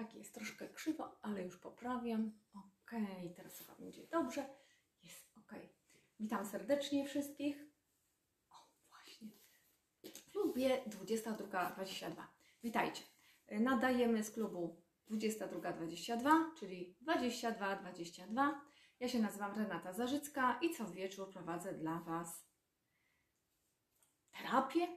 [0.00, 2.32] Tak jest, troszkę krzywo, ale już poprawiam.
[2.54, 2.90] Ok,
[3.36, 4.46] teraz chyba będzie dobrze.
[5.02, 5.52] Jest ok.
[6.20, 7.64] Witam serdecznie wszystkich.
[8.50, 8.54] O,
[8.90, 9.28] właśnie.
[10.14, 12.22] W klubie 22.22.
[12.62, 13.02] Witajcie.
[13.50, 18.52] Nadajemy z klubu 22.22, czyli 22.22.
[19.00, 22.46] Ja się nazywam Renata Zarzycka i co wieczór prowadzę dla Was
[24.30, 24.88] terapię,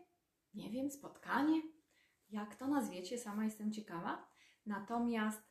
[0.53, 1.61] nie wiem, spotkanie,
[2.29, 4.32] jak to nazwiecie, sama jestem ciekawa.
[4.65, 5.41] Natomiast,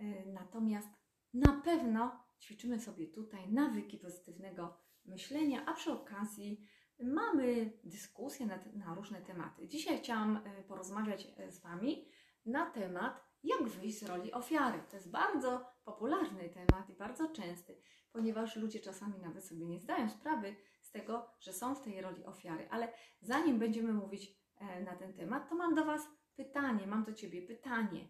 [0.00, 0.88] y, natomiast
[1.34, 6.66] na pewno ćwiczymy sobie tutaj nawyki pozytywnego myślenia, a przy okazji
[7.02, 9.68] mamy dyskusję na, na różne tematy.
[9.68, 12.08] Dzisiaj chciałam y, porozmawiać y, z Wami
[12.46, 14.82] na temat, jak wyjść z roli ofiary.
[14.90, 17.82] To jest bardzo popularny temat i bardzo częsty,
[18.12, 22.24] ponieważ ludzie czasami nawet sobie nie zdają sprawy z tego, że są w tej roli
[22.24, 22.68] ofiary.
[22.70, 27.12] Ale zanim będziemy mówić e, na ten temat, to mam do Was pytanie, mam do
[27.12, 28.08] Ciebie pytanie.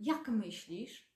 [0.00, 1.10] Jak myślisz,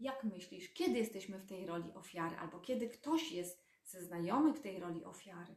[0.00, 4.78] jak myślisz, kiedy jesteśmy w tej roli ofiary, albo kiedy ktoś jest ze znajomych tej
[4.78, 5.56] roli ofiary?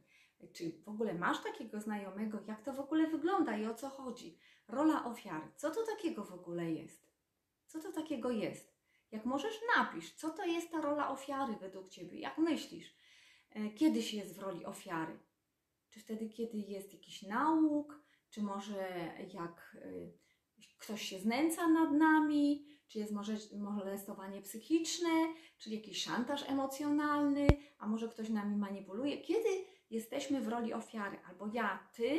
[0.52, 2.42] Czy w ogóle masz takiego znajomego?
[2.46, 4.38] Jak to w ogóle wygląda i o co chodzi?
[4.68, 5.46] Rola ofiary.
[5.56, 7.06] Co to takiego w ogóle jest?
[7.66, 8.76] Co to takiego jest?
[9.12, 12.20] Jak możesz, napisz, co to jest ta rola ofiary według Ciebie?
[12.20, 12.94] Jak myślisz?
[13.50, 15.18] E, kiedy się jest w roli ofiary?
[15.90, 18.02] Czy wtedy, kiedy jest jakiś nauk?
[18.30, 19.88] Czy może jak e,
[20.78, 22.66] ktoś się znęca nad nami?
[22.88, 25.10] Czy jest może molestowanie psychiczne?
[25.58, 27.46] Czyli jakiś szantaż emocjonalny?
[27.78, 29.18] A może ktoś nami manipuluje?
[29.18, 29.48] Kiedy
[29.90, 31.18] jesteśmy w roli ofiary?
[31.28, 32.18] Albo ja, ty,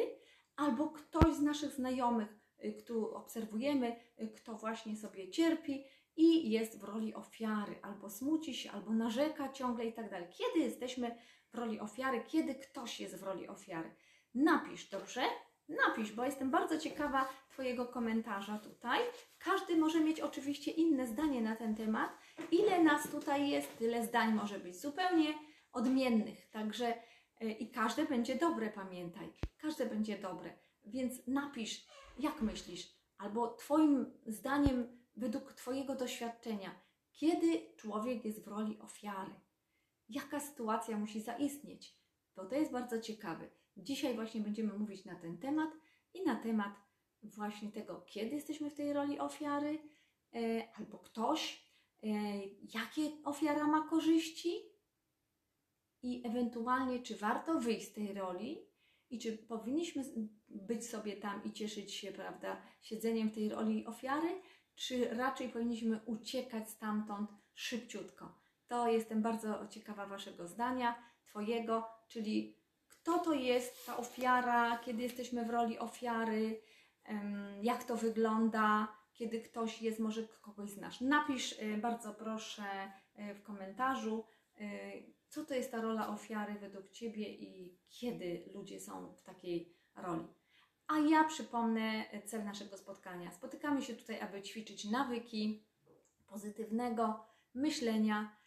[0.55, 3.95] albo ktoś z naszych znajomych, e, kto obserwujemy,
[4.35, 5.83] kto właśnie sobie cierpi
[6.15, 10.27] i jest w roli ofiary, albo smuci się, albo narzeka ciągle i tak dalej.
[10.29, 11.15] Kiedy jesteśmy
[11.53, 13.95] w roli ofiary, kiedy ktoś jest w roli ofiary?
[14.33, 15.21] Napisz, dobrze?
[15.69, 18.99] Napisz, bo jestem bardzo ciekawa Twojego komentarza tutaj.
[19.39, 22.11] Każdy może mieć oczywiście inne zdanie na ten temat.
[22.51, 25.33] Ile nas tutaj jest, tyle zdań może być zupełnie
[25.71, 26.49] odmiennych.
[26.49, 26.93] Także
[27.41, 29.33] yy, i każde będzie dobre, pamiętaj.
[29.57, 30.57] Każde będzie dobre.
[30.85, 31.87] Więc napisz,
[32.19, 32.87] jak myślisz,
[33.17, 39.33] albo Twoim zdaniem według Twojego doświadczenia, kiedy człowiek jest w roli ofiary?
[40.09, 41.97] Jaka sytuacja musi zaistnieć?
[42.35, 43.49] Bo to jest bardzo ciekawe.
[43.77, 45.69] Dzisiaj właśnie będziemy mówić na ten temat
[46.13, 46.86] i na temat
[47.35, 49.79] właśnie tego, kiedy jesteśmy w tej roli ofiary,
[50.35, 51.63] e, albo ktoś,
[52.03, 52.07] e,
[52.73, 54.55] jakie ofiara ma korzyści
[56.03, 58.67] i ewentualnie, czy warto wyjść z tej roli
[59.09, 60.03] i czy powinniśmy
[60.47, 64.41] być sobie tam i cieszyć się, prawda, siedzeniem w tej roli ofiary,
[64.75, 68.35] czy raczej powinniśmy uciekać stamtąd szybciutko?
[68.67, 72.57] To jestem bardzo ciekawa Waszego zdania, Twojego, czyli
[72.87, 76.61] kto to jest ta ofiara, kiedy jesteśmy w roli ofiary,
[77.61, 81.01] jak to wygląda, kiedy ktoś jest, może kogoś znasz.
[81.01, 84.23] Napisz y, bardzo proszę y, w komentarzu,
[84.61, 84.63] y,
[85.29, 90.27] co to jest ta rola ofiary według Ciebie i kiedy ludzie są w takiej roli.
[90.87, 93.31] A ja przypomnę cel naszego spotkania.
[93.31, 95.63] Spotykamy się tutaj, aby ćwiczyć nawyki
[96.27, 98.37] pozytywnego myślenia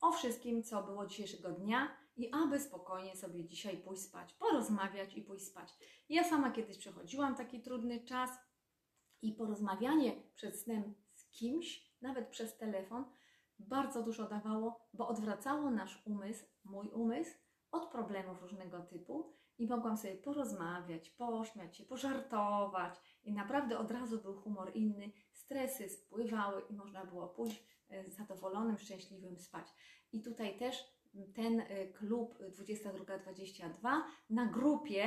[0.00, 5.22] o wszystkim, co było dzisiejszego dnia i aby spokojnie sobie dzisiaj pójść spać, porozmawiać i
[5.22, 5.74] pójść spać.
[6.08, 8.30] Ja sama kiedyś przechodziłam taki trudny czas
[9.22, 13.04] i porozmawianie przed snem z kimś, nawet przez telefon,
[13.58, 17.34] bardzo dużo dawało, bo odwracało nasz umysł, mój umysł,
[17.70, 24.22] od problemów różnego typu i mogłam sobie porozmawiać, pośmiać się, pożartować i naprawdę od razu
[24.22, 29.66] był humor inny, stresy spływały i można było pójść e, zadowolonym, szczęśliwym spać.
[30.12, 30.84] I tutaj też
[31.34, 35.04] ten e, klub 2222 na grupie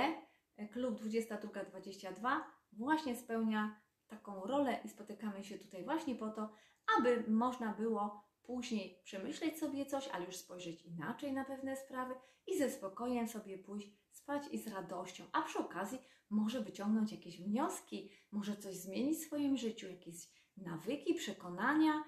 [0.57, 6.53] e, klub 2222 właśnie spełnia taką rolę i spotykamy się tutaj właśnie po to,
[6.97, 12.15] aby można było później przemyśleć sobie coś, ale już spojrzeć inaczej na pewne sprawy
[12.47, 15.99] i ze spokojem sobie pójść spać i z radością, a przy okazji
[16.29, 22.03] może wyciągnąć jakieś wnioski, może coś zmienić w swoim życiu, jakieś nawyki, przekonania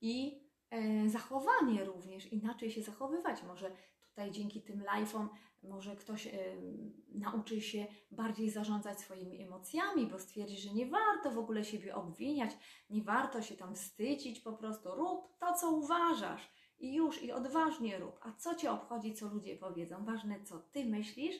[0.00, 0.42] i
[1.06, 3.42] zachowanie również, inaczej się zachowywać.
[3.42, 3.70] Może
[4.08, 5.28] tutaj dzięki tym live'om
[5.62, 6.30] może ktoś e,
[7.08, 12.50] nauczy się bardziej zarządzać swoimi emocjami, bo stwierdzi, że nie warto w ogóle siebie obwiniać,
[12.90, 17.98] nie warto się tam wstydzić, po prostu rób to, co uważasz i już, i odważnie
[17.98, 18.20] rób.
[18.22, 20.04] A co Cię obchodzi, co ludzie powiedzą?
[20.04, 21.36] Ważne, co Ty myślisz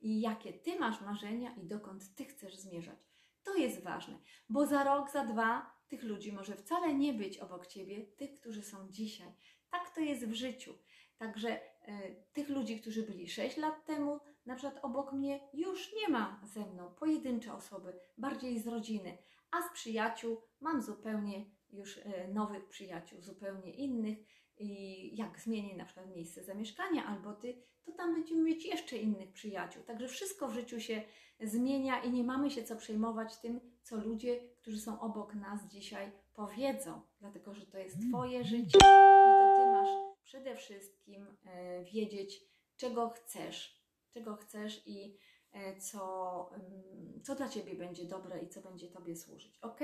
[0.00, 2.98] i jakie Ty masz marzenia i dokąd Ty chcesz zmierzać.
[3.42, 4.18] To jest ważne,
[4.48, 8.62] bo za rok, za dwa tych ludzi może wcale nie być obok Ciebie, tych, którzy
[8.62, 9.32] są dzisiaj.
[9.70, 10.74] Tak to jest w życiu.
[11.18, 16.08] Także e, tych ludzi, którzy byli 6 lat temu, na przykład obok mnie, już nie
[16.08, 19.18] ma ze mną pojedyncze osoby, bardziej z rodziny,
[19.50, 24.18] a z przyjaciół mam zupełnie już e, nowych przyjaciół, zupełnie innych
[24.62, 29.32] i jak zmienię na przykład miejsce zamieszkania albo ty, to tam będziemy mieć jeszcze innych
[29.32, 29.82] przyjaciół.
[29.82, 31.02] Także wszystko w życiu się
[31.40, 36.12] zmienia i nie mamy się co przejmować tym, co ludzie, którzy są obok nas dzisiaj
[36.34, 39.88] powiedzą, dlatego że to jest Twoje życie i to Ty masz
[40.24, 42.40] przede wszystkim e, wiedzieć,
[42.76, 45.18] czego chcesz, czego chcesz i
[45.52, 49.58] e, co, mm, co dla Ciebie będzie dobre i co będzie Tobie służyć.
[49.58, 49.80] Ok?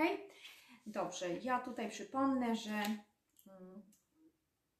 [0.86, 2.82] Dobrze, ja tutaj przypomnę, że
[3.46, 3.82] mm,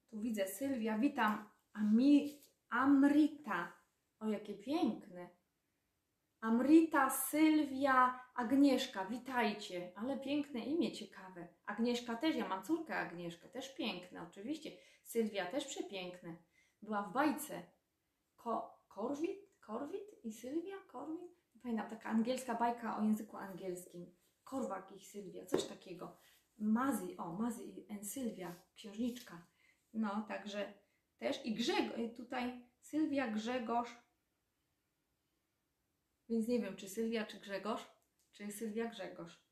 [0.09, 3.73] tu widzę Sylwia, witam Ami, Amrita.
[4.19, 5.29] O, jakie piękne.
[6.41, 9.91] Amrita, Sylwia, Agnieszka, witajcie.
[9.95, 11.47] Ale piękne imię, ciekawe.
[11.65, 14.71] Agnieszka też, ja mam córkę Agnieszkę, też piękne, oczywiście.
[15.03, 16.35] Sylwia też przepiękne.
[16.81, 17.63] Była w bajce.
[18.35, 19.39] Ko Korwit?
[19.59, 20.77] Korwit i Sylwia?
[20.87, 21.39] Korwit?
[21.89, 24.15] Taka angielska bajka o języku angielskim.
[24.43, 26.17] Korwak i Sylwia, coś takiego.
[26.57, 29.48] Mazi, o, Mazi i Sylwia, księżniczka.
[29.93, 30.73] No, także
[31.17, 33.89] też i Grzegorz, tutaj Sylwia, Grzegorz,
[36.29, 37.87] więc nie wiem, czy Sylwia, czy Grzegorz,
[38.31, 39.43] czy Sylwia, Grzegorz.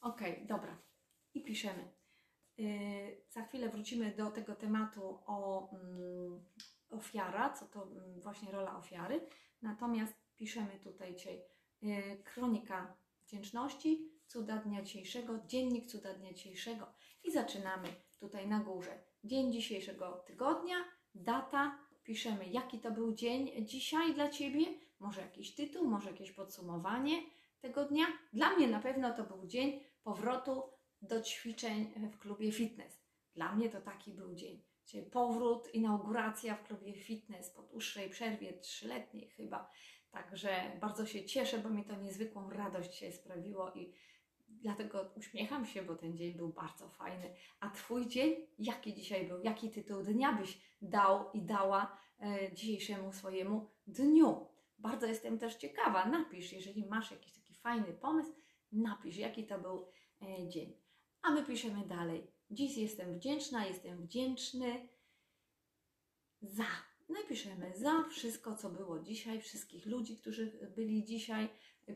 [0.00, 0.82] Okay, dobra.
[1.34, 1.92] I piszemy.
[2.56, 6.44] Yy, za chwilę wrócimy do tego tematu o mm,
[6.90, 9.26] ofiara, co to mm, właśnie rola ofiary.
[9.62, 11.42] Natomiast piszemy tutaj dzisiaj
[11.82, 16.92] yy, kronika wdzięczności, cuda dnia dzisiejszego, dziennik cuda dnia dzisiejszego
[17.24, 17.88] i zaczynamy
[18.20, 19.11] tutaj na górze.
[19.24, 20.76] Dzień dzisiejszego tygodnia,
[21.14, 24.66] data, piszemy jaki to był dzień dzisiaj dla Ciebie,
[24.98, 27.22] może jakiś tytuł, może jakieś podsumowanie
[27.60, 28.06] tego dnia.
[28.32, 30.62] Dla mnie na pewno to był dzień powrotu
[31.02, 33.02] do ćwiczeń w klubie fitness.
[33.34, 34.62] Dla mnie to taki był dzień.
[34.84, 39.70] Czyli powrót, inauguracja w klubie fitness po dłuższej przerwie, trzyletniej chyba.
[40.10, 43.92] Także bardzo się cieszę, bo mi to niezwykłą radość się sprawiło i
[44.60, 47.34] dlatego uśmiecham się, bo ten dzień był bardzo fajny.
[47.60, 49.42] A Twój dzień, jaki dzisiaj był?
[49.42, 54.46] Jaki tytuł dnia byś dał i dała e, dzisiejszemu swojemu dniu?
[54.78, 56.06] Bardzo jestem też ciekawa.
[56.06, 58.32] Napisz, jeżeli masz jakiś taki fajny pomysł,
[58.72, 59.86] napisz, jaki to był
[60.22, 60.76] e, dzień.
[61.22, 62.26] A my piszemy dalej.
[62.50, 64.88] Dziś jestem wdzięczna, jestem wdzięczny
[66.42, 66.66] za.
[67.08, 71.48] No i piszemy za wszystko, co było dzisiaj, wszystkich ludzi, którzy byli dzisiaj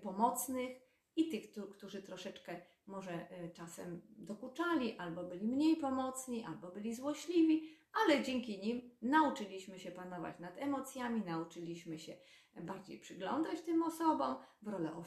[0.02, 0.85] pomocnych
[1.16, 7.76] i tych, którzy troszeczkę może e, czasem dokuczali, albo byli mniej pomocni, albo byli złośliwi,
[8.04, 12.16] ale dzięki nim nauczyliśmy się panować nad emocjami, nauczyliśmy się
[12.60, 15.02] bardziej przyglądać tym osobom, w rolę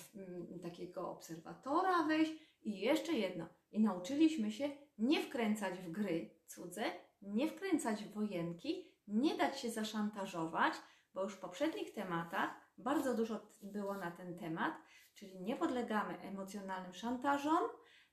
[0.62, 3.48] takiego obserwatora wejść i jeszcze jedno.
[3.72, 6.84] I nauczyliśmy się nie wkręcać w gry cudze,
[7.22, 10.74] nie wkręcać w wojenki, nie dać się zaszantażować,
[11.14, 14.74] bo już w poprzednich tematach bardzo dużo było na ten temat,
[15.20, 17.60] czyli nie podlegamy emocjonalnym szantażom,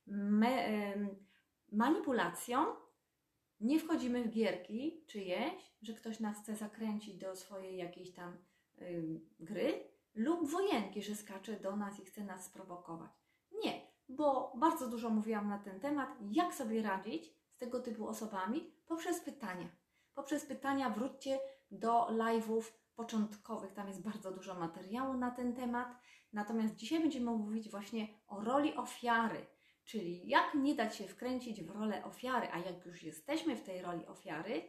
[0.06, 0.68] me,
[1.72, 2.66] manipulacjom,
[3.60, 8.36] nie wchodzimy w gierki czyjeś, że ktoś nas chce zakręcić do swojej jakiejś tam
[8.78, 13.10] y, gry, lub wojenki, że skacze do nas i chce nas sprowokować.
[13.64, 18.72] Nie, bo bardzo dużo mówiłam na ten temat, jak sobie radzić z tego typu osobami
[18.86, 19.68] poprzez pytania.
[20.14, 21.38] Poprzez pytania wróćcie
[21.70, 22.62] do live'ów
[22.96, 25.88] początkowych, tam jest bardzo dużo materiału na ten temat.
[26.32, 29.46] Natomiast dzisiaj będziemy mówić właśnie o roli ofiary,
[29.84, 33.82] czyli jak nie dać się wkręcić w rolę ofiary, a jak już jesteśmy w tej
[33.82, 34.62] roli ofiary,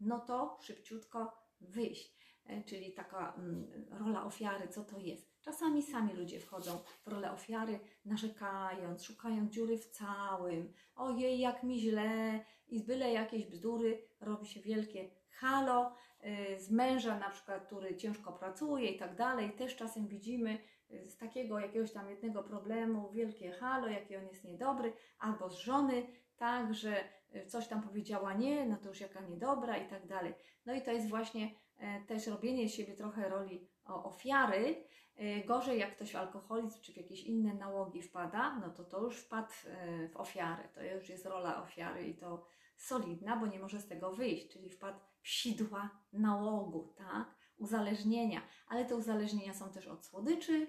[0.00, 2.14] no to szybciutko wyjść.
[2.46, 5.40] E, czyli taka mm, rola ofiary, co to jest.
[5.40, 10.72] Czasami sami ludzie wchodzą w rolę ofiary, narzekając, szukając dziury w całym.
[10.94, 15.94] Ojej, jak mi źle i z byle jakieś bzdury robi się wielkie halo.
[16.24, 20.58] E, z męża na przykład, który ciężko pracuje i tak dalej, też czasem widzimy
[20.90, 25.54] e, z takiego jakiegoś tam jednego problemu wielkie halo, jaki on jest niedobry, albo z
[25.54, 27.04] żony, tak, że
[27.46, 30.34] coś tam powiedziała nie, no to już jaka niedobra i tak dalej.
[30.66, 34.84] No i to jest właśnie E, też robienie siebie trochę roli ofiary.
[35.16, 39.00] E, gorzej jak ktoś w alkoholizm czy w jakieś inne nałogi wpada, no to to
[39.00, 40.68] już wpadł e, w ofiarę.
[40.74, 44.70] To już jest rola ofiary i to solidna, bo nie może z tego wyjść, czyli
[44.70, 47.34] wpadł sidła nałogu, tak?
[47.56, 48.42] Uzależnienia.
[48.68, 50.66] Ale te uzależnienia są też od słodyczy,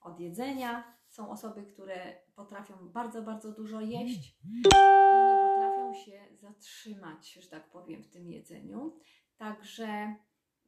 [0.00, 0.98] od jedzenia.
[1.08, 7.70] Są osoby, które potrafią bardzo, bardzo dużo jeść i nie potrafią się zatrzymać, że tak
[7.70, 8.98] powiem, w tym jedzeniu.
[9.36, 10.14] Także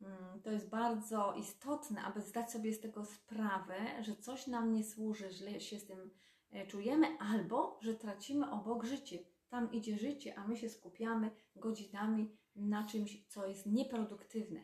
[0.02, 4.84] Mm, to jest bardzo istotne, aby zdać sobie z tego sprawę, że coś nam nie
[4.84, 6.10] służy, źle się z tym
[6.50, 9.18] e, czujemy, albo że tracimy obok życie.
[9.48, 14.60] Tam idzie życie, a my się skupiamy godzinami na czymś, co jest nieproduktywne,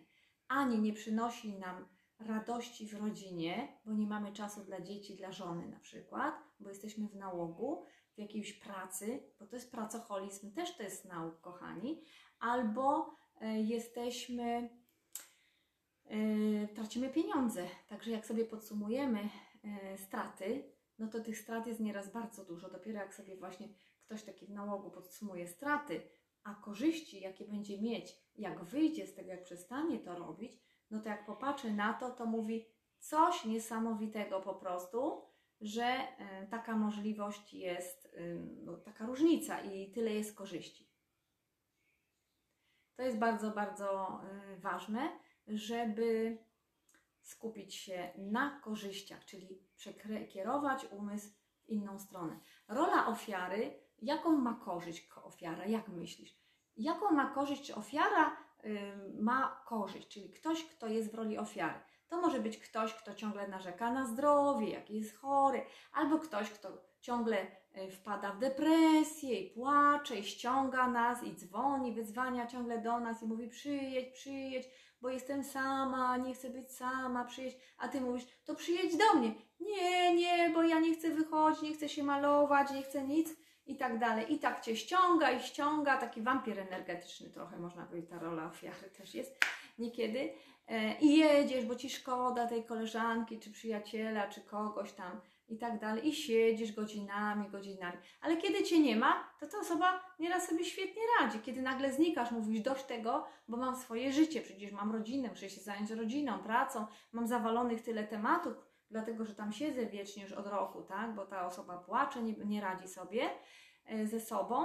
[0.48, 1.88] ani nie przynosi nam
[2.18, 7.08] radości w rodzinie, bo nie mamy czasu dla dzieci, dla żony na przykład, bo jesteśmy
[7.08, 12.02] w nałogu, w jakiejś pracy, bo to jest pracoholizm, też to jest nauk, kochani,
[12.38, 14.70] albo e, jesteśmy,
[16.04, 17.68] e, tracimy pieniądze.
[17.88, 19.28] Także jak sobie podsumujemy
[19.64, 22.70] e, straty, no to tych strat jest nieraz bardzo dużo.
[22.70, 23.68] Dopiero jak sobie właśnie
[24.04, 26.02] ktoś taki w nałogu podsumuje straty,
[26.46, 30.60] a korzyści, jakie będzie mieć, jak wyjdzie z tego, jak przestanie to robić,
[30.90, 32.66] no to jak popatrzy na to, to mówi
[32.98, 35.22] coś niesamowitego po prostu,
[35.60, 38.34] że e, taka możliwość jest, e,
[38.64, 40.90] no, taka różnica i tyle jest korzyści.
[42.96, 46.38] To jest bardzo, bardzo e, ważne, żeby
[47.20, 51.28] skupić się na korzyściach, czyli przekierować umysł
[51.64, 52.40] w inną stronę.
[52.68, 55.66] Rola ofiary, jaką ma korzyść ofiara?
[55.66, 56.36] Jak myślisz?
[56.76, 58.36] Jaką ma korzyść, czy ofiara
[59.18, 61.80] ma korzyść, czyli ktoś, kto jest w roli ofiary?
[62.08, 65.62] To może być ktoś, kto ciągle narzeka na zdrowie, jak jest chory,
[65.92, 66.68] albo ktoś, kto
[67.00, 73.00] ciągle y, wpada w depresję i płacze i ściąga nas i dzwoni, wyzwania ciągle do
[73.00, 74.68] nas i mówi przyjedź, przyjedź,
[75.00, 79.34] bo jestem sama, nie chcę być sama, przyjedź, a ty mówisz, to przyjedź do mnie.
[79.60, 83.76] Nie, nie, bo ja nie chcę wychodzić, nie chcę się malować, nie chcę nic i
[83.76, 84.34] tak dalej.
[84.34, 88.90] I tak cię ściąga i ściąga, taki wampir energetyczny trochę można powiedzieć, ta rola ofiary
[88.98, 89.44] też jest
[89.78, 90.32] niekiedy.
[90.68, 95.78] E, I jedziesz, bo ci szkoda tej koleżanki, czy przyjaciela, czy kogoś tam i tak
[95.78, 96.08] dalej.
[96.08, 97.98] I siedzisz godzinami, godzinami.
[98.20, 101.40] Ale kiedy cię nie ma, to ta osoba nieraz sobie świetnie radzi.
[101.40, 105.60] Kiedy nagle znikasz, mówisz dość tego, bo mam swoje życie, przecież mam rodzinę, muszę się
[105.60, 108.54] zająć rodziną, pracą, mam zawalonych tyle tematów,
[108.90, 111.14] dlatego że tam siedzę wiecznie już od roku, tak?
[111.14, 113.30] Bo ta osoba płacze, nie, nie radzi sobie
[113.86, 114.64] e, ze sobą.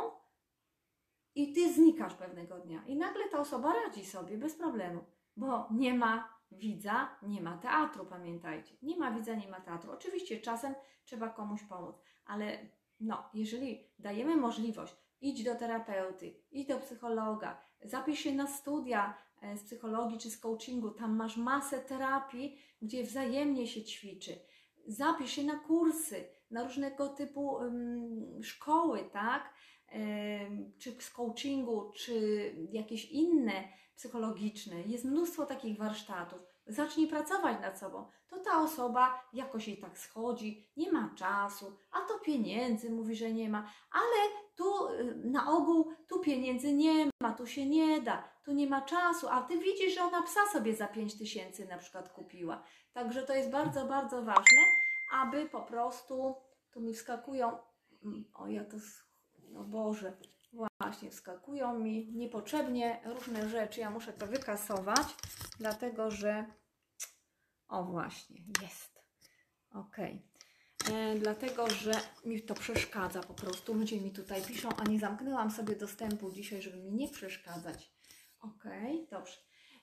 [1.35, 2.83] I ty znikasz pewnego dnia.
[2.87, 5.05] I nagle ta osoba radzi sobie bez problemu,
[5.37, 8.75] bo nie ma widza, nie ma teatru, pamiętajcie.
[8.81, 9.91] Nie ma widza, nie ma teatru.
[9.91, 12.57] Oczywiście czasem trzeba komuś pomóc, ale
[12.99, 19.17] no, jeżeli dajemy możliwość, idź do terapeuty, idź do psychologa, zapisz się na studia
[19.55, 24.39] z psychologii czy z coachingu, tam masz masę terapii, gdzie wzajemnie się ćwiczy.
[24.87, 29.53] Zapisz się na kursy, na różnego typu um, szkoły, tak?
[29.93, 32.15] Um, czy z coachingu, czy
[32.71, 33.63] jakieś inne
[33.95, 34.81] psychologiczne.
[34.81, 36.39] Jest mnóstwo takich warsztatów.
[36.67, 38.05] Zacznij pracować nad sobą.
[38.27, 43.31] To ta osoba jakoś jej tak schodzi, nie ma czasu, a to pieniędzy mówi, że
[43.31, 48.30] nie ma, ale tu y, na ogół tu pieniędzy nie ma, tu się nie da,
[48.43, 51.77] tu nie ma czasu, a ty widzisz, że ona psa sobie za 5 tysięcy na
[51.77, 52.63] przykład kupiła.
[52.93, 54.61] Także to jest bardzo, bardzo ważne,
[55.13, 56.35] aby po prostu
[56.71, 57.57] tu mi wskakują,
[58.03, 58.77] mm, o ja to,
[59.49, 60.17] no Boże,
[60.81, 63.79] Właśnie, wskakują mi niepotrzebnie różne rzeczy.
[63.79, 65.07] Ja muszę to wykasować,
[65.59, 66.45] dlatego że.
[67.67, 69.01] O, właśnie, jest.
[69.73, 69.97] Ok.
[70.91, 71.91] E, dlatego, że
[72.25, 73.73] mi to przeszkadza po prostu.
[73.73, 77.91] Ludzie mi tutaj piszą, a nie zamknęłam sobie dostępu dzisiaj, żeby mi nie przeszkadzać.
[78.41, 78.63] Ok,
[79.09, 79.37] dobrze.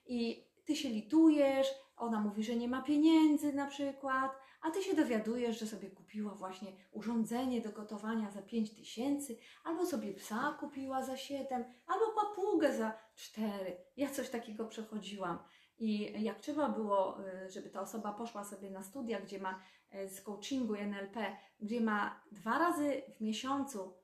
[0.07, 4.97] I ty się litujesz, ona mówi, że nie ma pieniędzy na przykład, a ty się
[4.97, 11.03] dowiadujesz, że sobie kupiła właśnie urządzenie do gotowania za 5 tysięcy, albo sobie psa kupiła
[11.03, 13.77] za 7, albo papugę za 4.
[13.97, 15.39] Ja coś takiego przechodziłam.
[15.79, 19.61] I jak trzeba było, y, żeby ta osoba poszła sobie na studia, gdzie ma
[19.95, 23.95] y, z coachingu NLP, gdzie ma dwa razy w miesiącu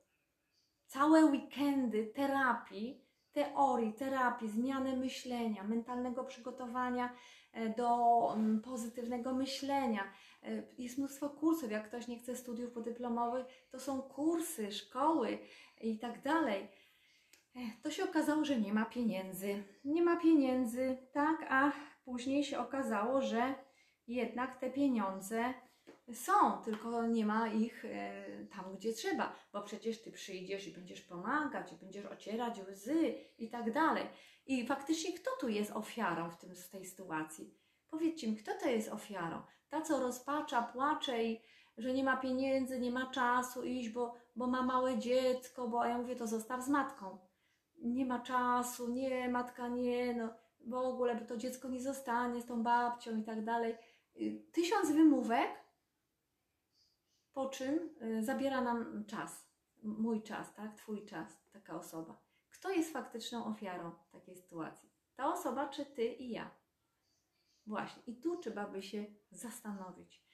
[0.87, 3.04] całe weekendy terapii,
[3.35, 7.13] teorii, terapii, zmiany myślenia, mentalnego przygotowania
[7.53, 10.05] e, do mm, pozytywnego myślenia,
[10.45, 15.39] E, jest mnóstwo kursów, jak ktoś nie chce studiów podyplomowych, to są kursy, szkoły
[15.81, 16.69] i tak dalej.
[17.57, 19.65] E, to się okazało, że nie ma pieniędzy.
[19.85, 21.73] Nie ma pieniędzy, tak, a
[22.05, 23.55] później się okazało, że
[24.07, 25.55] jednak te pieniądze
[26.13, 28.25] są, tylko nie ma ich e,
[28.57, 33.51] tam, gdzie trzeba, bo przecież ty przyjdziesz i będziesz pomagać, i będziesz ocierać łzy i
[33.51, 34.07] tak dalej.
[34.47, 37.55] I faktycznie kto tu jest ofiarą w, tym, w tej sytuacji?
[37.91, 39.43] Powiedzcie mi, kto to jest ofiarą?
[39.69, 41.41] Ta, co rozpacza, płacze i
[41.79, 45.89] że nie ma pieniędzy, nie ma czasu iść, bo, bo ma małe dziecko, bo a
[45.89, 47.19] ja mówię, to zostaw z matką.
[47.77, 50.35] Nie ma czasu, nie, matka nie, no
[50.67, 53.75] w ogóle, bo to dziecko nie zostanie z tą babcią i tak dalej.
[54.21, 55.64] Y, tysiąc wymówek,
[57.35, 59.49] po czym y, zabiera nam czas,
[59.83, 62.23] mój czas, tak, twój czas, taka osoba.
[62.51, 64.91] Kto jest faktyczną ofiarą takiej sytuacji?
[65.17, 66.51] Ta osoba, czy ty i ja?
[67.67, 70.25] Właśnie, i tu trzeba by się zastanowić,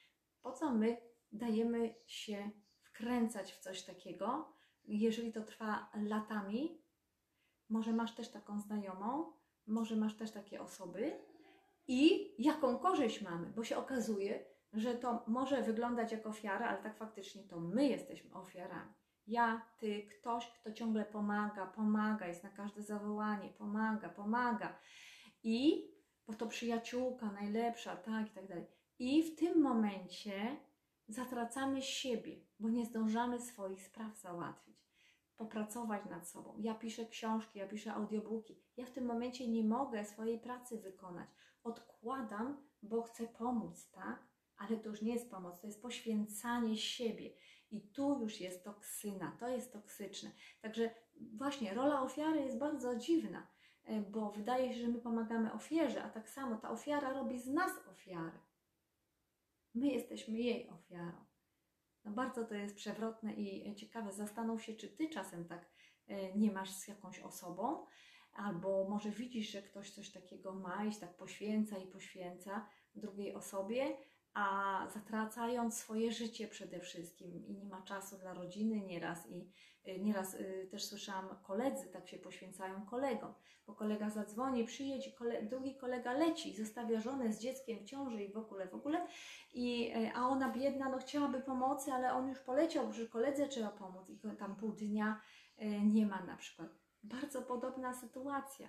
[0.41, 0.97] po co my
[1.31, 4.53] dajemy się wkręcać w coś takiego,
[4.83, 6.81] jeżeli to trwa latami.
[7.69, 9.33] Może masz też taką znajomą,
[9.67, 11.19] może masz też takie osoby
[11.87, 16.97] i jaką korzyść mamy, bo się okazuje, że to może wyglądać jak ofiara, ale tak
[16.97, 18.93] faktycznie to my jesteśmy ofiarami.
[19.27, 24.77] Ja, ty, ktoś, kto ciągle pomaga, pomaga, jest na każde zawołanie, pomaga, pomaga.
[25.43, 25.91] I,
[26.27, 28.65] bo to przyjaciółka najlepsza, tak i tak dalej.
[28.99, 30.57] I w tym momencie
[31.07, 34.77] zatracamy siebie, bo nie zdążamy swoich spraw załatwić,
[35.37, 36.55] popracować nad sobą.
[36.57, 38.61] Ja piszę książki, ja piszę audiobooki.
[38.77, 41.29] Ja w tym momencie nie mogę swojej pracy wykonać.
[41.63, 44.30] Odkładam, bo chcę pomóc, tak?
[44.61, 47.33] Ale to już nie jest pomoc, to jest poświęcanie siebie.
[47.71, 50.31] I tu już jest toksyna, to jest toksyczne.
[50.61, 50.89] Także
[51.37, 53.47] właśnie rola ofiary jest bardzo dziwna,
[53.83, 57.47] e, bo wydaje się, że my pomagamy ofierze, a tak samo ta ofiara robi z
[57.47, 58.39] nas ofiarę.
[59.73, 61.25] My jesteśmy jej ofiarą.
[62.05, 64.11] No bardzo to jest przewrotne i ciekawe.
[64.11, 65.69] Zastanów się, czy ty czasem tak
[66.07, 67.85] e, nie masz z jakąś osobą,
[68.33, 73.97] albo może widzisz, że ktoś coś takiego ma i tak poświęca i poświęca drugiej osobie,
[74.33, 79.51] a zatracając swoje życie przede wszystkim i nie ma czasu dla rodziny nieraz i
[79.87, 83.33] y, nieraz y, też słyszałam koledzy tak się poświęcają kolegom,
[83.67, 88.33] bo kolega zadzwoni, przyjedź, kole, drugi kolega leci, zostawia żonę z dzieckiem w ciąży i
[88.33, 89.07] w ogóle, w ogóle
[89.53, 93.69] i, y, a ona biedna, no chciałaby pomocy, ale on już poleciał, że koledze trzeba
[93.69, 95.21] pomóc i tam pół dnia
[95.83, 96.69] nie ma na przykład.
[97.03, 98.67] Bardzo podobna sytuacja.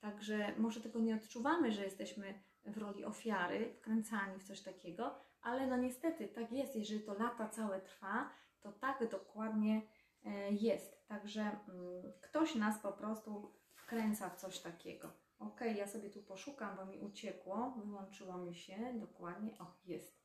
[0.00, 5.66] Także może tego nie odczuwamy, że jesteśmy w roli ofiary, wkręcani w coś takiego, ale
[5.66, 8.30] no niestety tak jest, jeżeli to lata całe trwa,
[8.60, 9.82] to tak dokładnie
[10.24, 11.06] e, jest.
[11.08, 15.12] Także mm, ktoś nas po prostu wkręca w coś takiego.
[15.38, 19.58] Ok, ja sobie tu poszukam, bo mi uciekło, wyłączyło mi się dokładnie.
[19.58, 20.20] O, jest.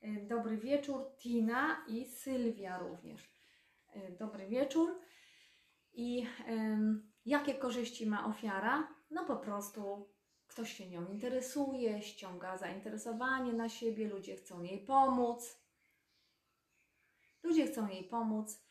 [0.00, 3.32] E, dobry wieczór, Tina i Sylwia również.
[3.92, 5.00] E, dobry wieczór.
[5.92, 6.26] I
[7.24, 8.88] jakie korzyści ma ofiara?
[9.10, 10.08] No po prostu
[10.48, 15.58] ktoś się nią interesuje, ściąga zainteresowanie na siebie, ludzie chcą jej pomóc.
[17.42, 18.68] Ludzie chcą jej pomóc.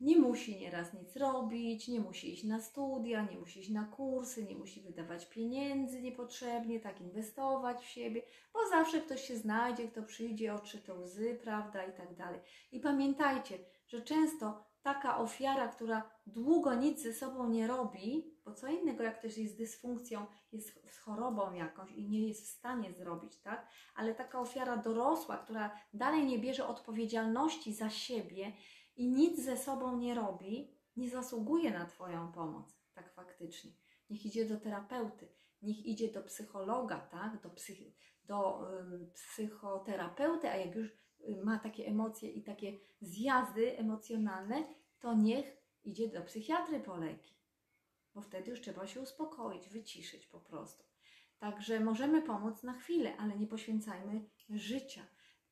[0.00, 4.44] Nie musi nieraz nic robić, nie musi iść na studia, nie musi iść na kursy,
[4.44, 10.02] nie musi wydawać pieniędzy niepotrzebnie, tak inwestować w siebie, bo zawsze ktoś się znajdzie, kto
[10.02, 12.40] przyjdzie, otrze te łzy, prawda, i tak dalej.
[12.72, 18.68] I pamiętajcie, że często taka ofiara, która długo nic ze sobą nie robi, bo co
[18.68, 22.92] innego, jak ktoś jest z dysfunkcją, jest z chorobą jakąś i nie jest w stanie
[22.92, 23.68] zrobić, tak?
[23.94, 28.52] Ale taka ofiara dorosła, która dalej nie bierze odpowiedzialności za siebie
[28.96, 33.70] i nic ze sobą nie robi, nie zasługuje na Twoją pomoc, tak faktycznie.
[34.10, 35.28] Niech idzie do terapeuty,
[35.62, 37.42] niech idzie do psychologa, tak?
[37.42, 37.78] Do, psych
[38.24, 38.66] do
[39.14, 40.88] psychoterapeuty, a jak już
[41.44, 44.64] ma takie emocje i takie zjazdy emocjonalne,
[44.98, 47.37] to niech idzie do psychiatry po leki,
[48.18, 50.84] bo wtedy już trzeba się uspokoić, wyciszyć po prostu.
[51.38, 55.02] Także możemy pomóc na chwilę, ale nie poświęcajmy życia.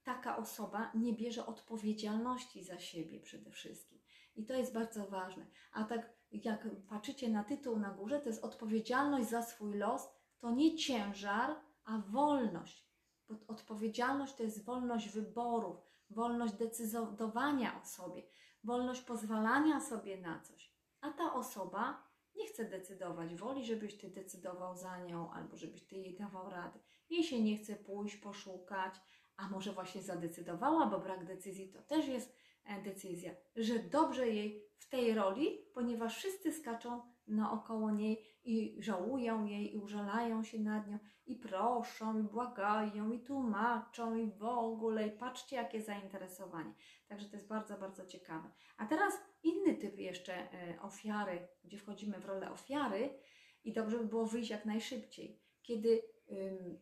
[0.04, 3.98] Taka osoba nie bierze odpowiedzialności za siebie przede wszystkim.
[4.36, 5.46] I to jest bardzo ważne.
[5.72, 10.50] A tak jak patrzycie na tytuł na górze, to jest odpowiedzialność za swój los, to
[10.50, 12.86] nie ciężar, a wolność.
[13.28, 15.76] Bo odpowiedzialność to jest wolność wyborów,
[16.10, 18.22] wolność decydowania o sobie,
[18.64, 20.76] wolność pozwalania sobie na coś.
[21.00, 22.05] A ta osoba
[22.36, 26.78] nie chce decydować, woli, żebyś ty decydował za nią albo żebyś ty jej dawał radę.
[27.10, 28.94] Jej się nie chce pójść, poszukać,
[29.36, 34.64] a może właśnie zadecydowała, bo brak decyzji to też jest e, decyzja, że dobrze jej
[34.78, 40.88] w tej roli, ponieważ wszyscy skaczą naokoło niej i żałują jej i użalają się nad
[40.88, 46.74] nią i proszą, i błagają, i tłumaczą, i w ogóle, i patrzcie, jakie zainteresowanie.
[47.08, 48.50] Także to jest bardzo, bardzo ciekawe.
[48.76, 53.18] A teraz inny typ jeszcze e, ofiary, gdzie wchodzimy w rolę ofiary
[53.64, 55.40] i dobrze by było wyjść jak najszybciej.
[55.62, 56.02] Kiedy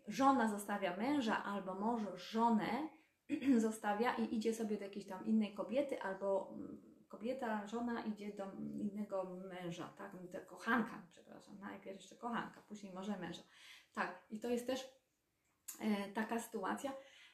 [0.06, 2.88] żona zostawia męża albo mąż żonę
[3.56, 6.83] zostawia i idzie sobie do jakiejś tam innej kobiety albo mm,
[7.14, 13.18] kobieta, żona idzie do innego męża, tak, do kochanka, przepraszam, najpierw jeszcze kochanka, później może
[13.18, 13.42] męża.
[13.94, 14.80] Tak, i to jest też
[15.80, 16.92] e, taka sytuacja,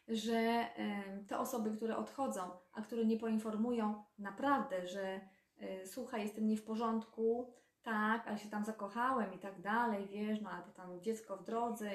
[0.09, 5.21] że e, te osoby, które odchodzą, a które nie poinformują naprawdę, że
[5.59, 10.41] e, słuchaj, jestem nie w porządku, tak, ale się tam zakochałem i tak dalej, wiesz,
[10.41, 11.91] no albo tam dziecko w drodze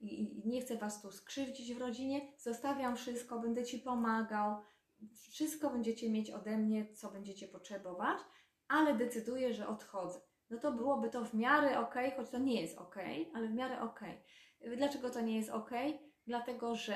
[0.00, 4.56] i, i, i nie chcę Was tu skrzywdzić w rodzinie, zostawiam wszystko, będę Ci pomagał,
[5.30, 8.18] wszystko będziecie mieć ode mnie, co będziecie potrzebować,
[8.68, 10.20] ale decyduję, że odchodzę.
[10.50, 12.96] No to byłoby to w miarę ok, choć to nie jest ok,
[13.34, 14.00] ale w miarę ok.
[14.76, 15.70] Dlaczego to nie jest ok?
[16.26, 16.94] Dlatego, że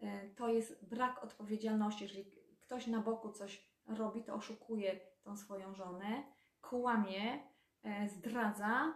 [0.00, 2.04] e, to jest brak odpowiedzialności.
[2.04, 6.22] Jeżeli ktoś na boku coś robi, to oszukuje tą swoją żonę,
[6.60, 7.50] kłamie,
[7.82, 8.94] e, zdradza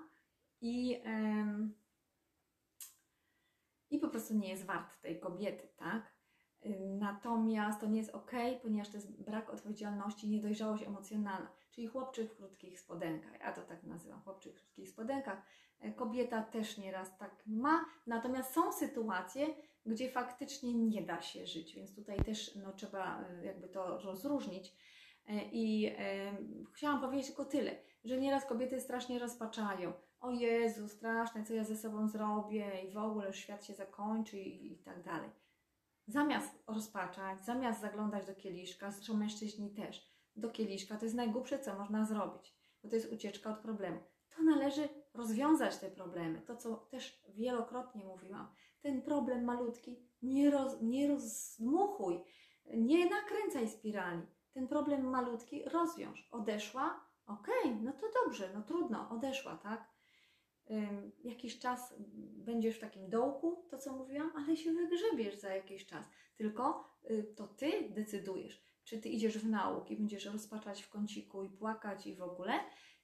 [0.60, 1.02] i,
[3.90, 6.15] i po prostu nie jest wart tej kobiety, tak?
[6.98, 12.36] Natomiast to nie jest ok, ponieważ to jest brak odpowiedzialności, niedojrzałość emocjonalna, czyli chłopczyk w
[12.36, 13.40] krótkich spodenkach.
[13.40, 15.42] Ja to tak nazywam, chłopczyk w krótkich spodenkach.
[15.80, 19.46] E, Kobieta też nieraz tak ma, natomiast są sytuacje,
[19.86, 24.74] gdzie faktycznie nie da się żyć, więc tutaj też no, trzeba e, jakby to rozróżnić.
[25.28, 26.36] E, I e,
[26.74, 29.92] chciałam powiedzieć tylko tyle, że nieraz kobiety strasznie rozpaczają.
[30.20, 34.72] O Jezu, straszne, co ja ze sobą zrobię i w ogóle świat się zakończy i,
[34.72, 35.30] i tak dalej.
[36.06, 41.78] Zamiast rozpaczać, zamiast zaglądać do kieliszka, zresztą mężczyźni też, do kieliszka to jest najgłupsze, co
[41.78, 44.00] można zrobić, bo to jest ucieczka od problemu.
[44.36, 46.40] To należy rozwiązać te problemy.
[46.40, 48.48] To, co też wielokrotnie mówiłam.
[48.80, 52.24] Ten problem malutki nie, roz, nie rozdmuchuj,
[52.66, 54.22] nie nakręcaj spirali.
[54.52, 56.28] Ten problem malutki rozwiąż.
[56.30, 57.00] Odeszła?
[57.26, 59.95] Okej, no to dobrze, no trudno, odeszła, tak?
[61.24, 61.94] Jakiś czas
[62.36, 66.06] będziesz w takim dołku, to co mówiłam, ale się wygrzebiesz za jakiś czas.
[66.36, 71.42] Tylko y, to ty decydujesz, czy ty idziesz w nauk i będziesz rozpaczać w kąciku
[71.42, 72.52] i płakać i w ogóle,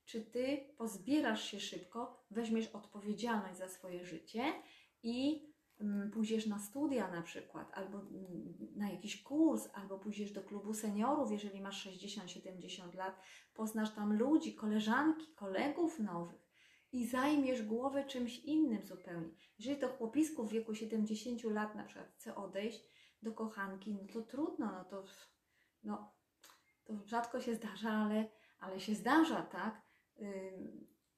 [0.05, 4.53] czy ty pozbierasz się szybko, weźmiesz odpowiedzialność za swoje życie
[5.03, 5.46] i
[5.81, 10.75] mm, pójdziesz na studia na przykład, albo mm, na jakiś kurs, albo pójdziesz do klubu
[10.75, 13.20] seniorów, jeżeli masz 60-70 lat,
[13.55, 16.52] poznasz tam ludzi, koleżanki, kolegów nowych
[16.93, 19.31] i zajmiesz głowę czymś innym zupełnie.
[19.59, 22.81] Jeżeli to chłopisku w wieku 70 lat na przykład chce odejść
[23.23, 25.05] do kochanki, no to trudno, no to,
[25.83, 26.15] no,
[26.85, 28.29] to rzadko się zdarza, ale,
[28.59, 29.83] ale się zdarza, tak?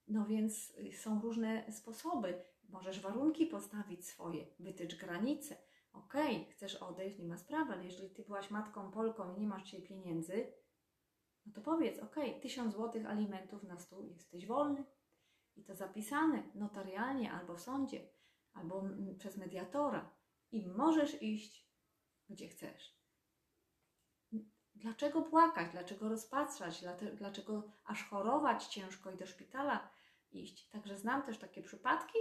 [0.09, 2.45] No więc są różne sposoby.
[2.69, 5.57] Możesz warunki postawić swoje, wytycz granice.
[5.93, 9.65] Okej, chcesz odejść, nie ma sprawy, ale jeżeli ty byłaś matką Polką i nie masz
[9.65, 10.53] dzisiaj pieniędzy,
[11.47, 14.85] no to powiedz, okej, tysiąc złotych alimentów na stół, jesteś wolny.
[15.57, 18.09] I to zapisane notarialnie albo w sądzie,
[18.55, 18.85] albo
[19.19, 20.11] przez mediatora.
[20.53, 21.69] I możesz iść,
[22.29, 22.95] gdzie chcesz.
[24.75, 25.73] Dlaczego płakać?
[25.73, 26.85] Dlaczego rozpatrzać?
[27.15, 29.91] Dlaczego aż chorować ciężko i do szpitala
[30.33, 30.69] iść?
[30.69, 32.19] Także znam też takie przypadki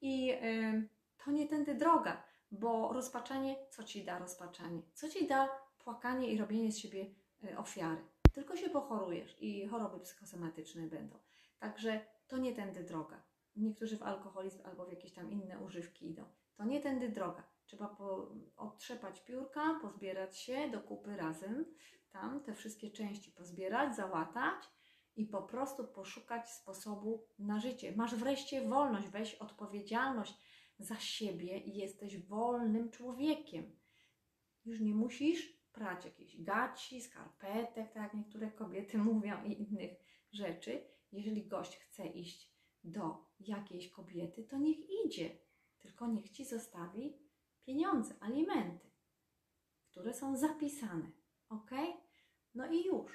[0.00, 0.88] i ym,
[1.24, 4.82] to nie tędy droga, bo rozpaczanie, co ci da rozpaczanie?
[4.92, 8.04] Co ci da płakanie i robienie z siebie y, ofiary?
[8.32, 11.18] Tylko się pochorujesz i choroby psychosomatyczne będą.
[11.58, 13.22] Także to nie tędy droga.
[13.56, 16.24] Niektórzy w alkoholizm albo w jakieś tam inne używki idą.
[16.56, 17.42] To nie tędy droga.
[17.64, 21.64] Trzeba po, otrzepać piórka, pozbierać się do kupy razem,
[22.10, 24.64] tam te wszystkie części pozbierać, załatać
[25.16, 27.96] i po prostu poszukać sposobu na życie.
[27.96, 30.34] Masz wreszcie wolność, weź odpowiedzialność
[30.78, 33.78] za siebie i jesteś wolnym człowiekiem.
[34.64, 39.90] Już nie musisz prać jakichś gaci, skarpetek, tak jak niektóre kobiety mówią i innych
[40.32, 40.95] rzeczy.
[41.12, 45.38] Jeżeli gość chce iść do jakiejś kobiety, to niech idzie.
[45.78, 47.18] Tylko niech ci zostawi
[47.64, 48.90] pieniądze, alimenty,
[49.90, 51.12] które są zapisane.
[51.48, 51.70] Ok?
[52.54, 53.12] No i już.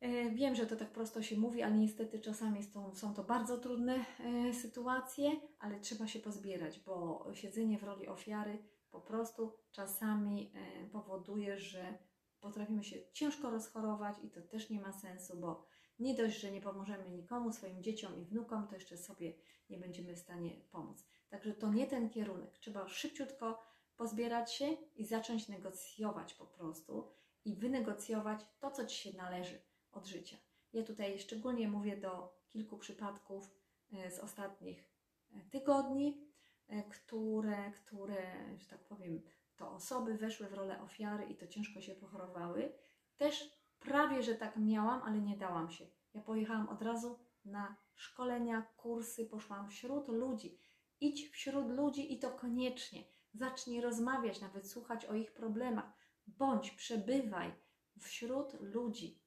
[0.00, 2.60] E, Wiem, że to tak prosto się mówi, ale niestety czasami
[2.94, 8.58] są, to bardzo trudne e, sytuacje, ale trzeba się pozbierać, bo siedzenie w roli ofiary
[8.90, 11.98] po prostu czasami e, powoduje, że
[12.40, 15.69] potrafimy się ciężko rozchorować i to też nie ma sensu, bo
[16.00, 19.32] nie dość, że nie pomożemy nikomu, swoim dzieciom i wnukom, to jeszcze sobie
[19.70, 21.06] nie będziemy w stanie pomóc.
[21.28, 22.58] Także to nie ten kierunek.
[22.58, 23.62] Trzeba szybciutko
[23.96, 27.08] pozbierać się i zacząć negocjować po prostu
[27.44, 30.36] i wynegocjować to, co Ci się należy od życia.
[30.72, 33.50] Ja tutaj szczególnie mówię do kilku przypadków
[33.92, 34.84] e, z ostatnich
[35.32, 36.30] e, tygodni,
[36.68, 39.22] e, które, które, że tak powiem,
[39.56, 42.72] to osoby weszły w rolę ofiary i to ciężko się pochorowały.
[43.16, 45.86] Też prawie, że tak miałam, ale nie dałam się.
[46.14, 50.58] Ja pojechałam od razu na szkolenia, kursy, poszłam wśród ludzi.
[51.00, 53.04] Idź wśród ludzi i to koniecznie.
[53.34, 55.92] Zacznij rozmawiać, nawet słuchać o ich problemach.
[56.26, 57.52] Bądź, przebywaj
[57.98, 59.22] wśród ludzi.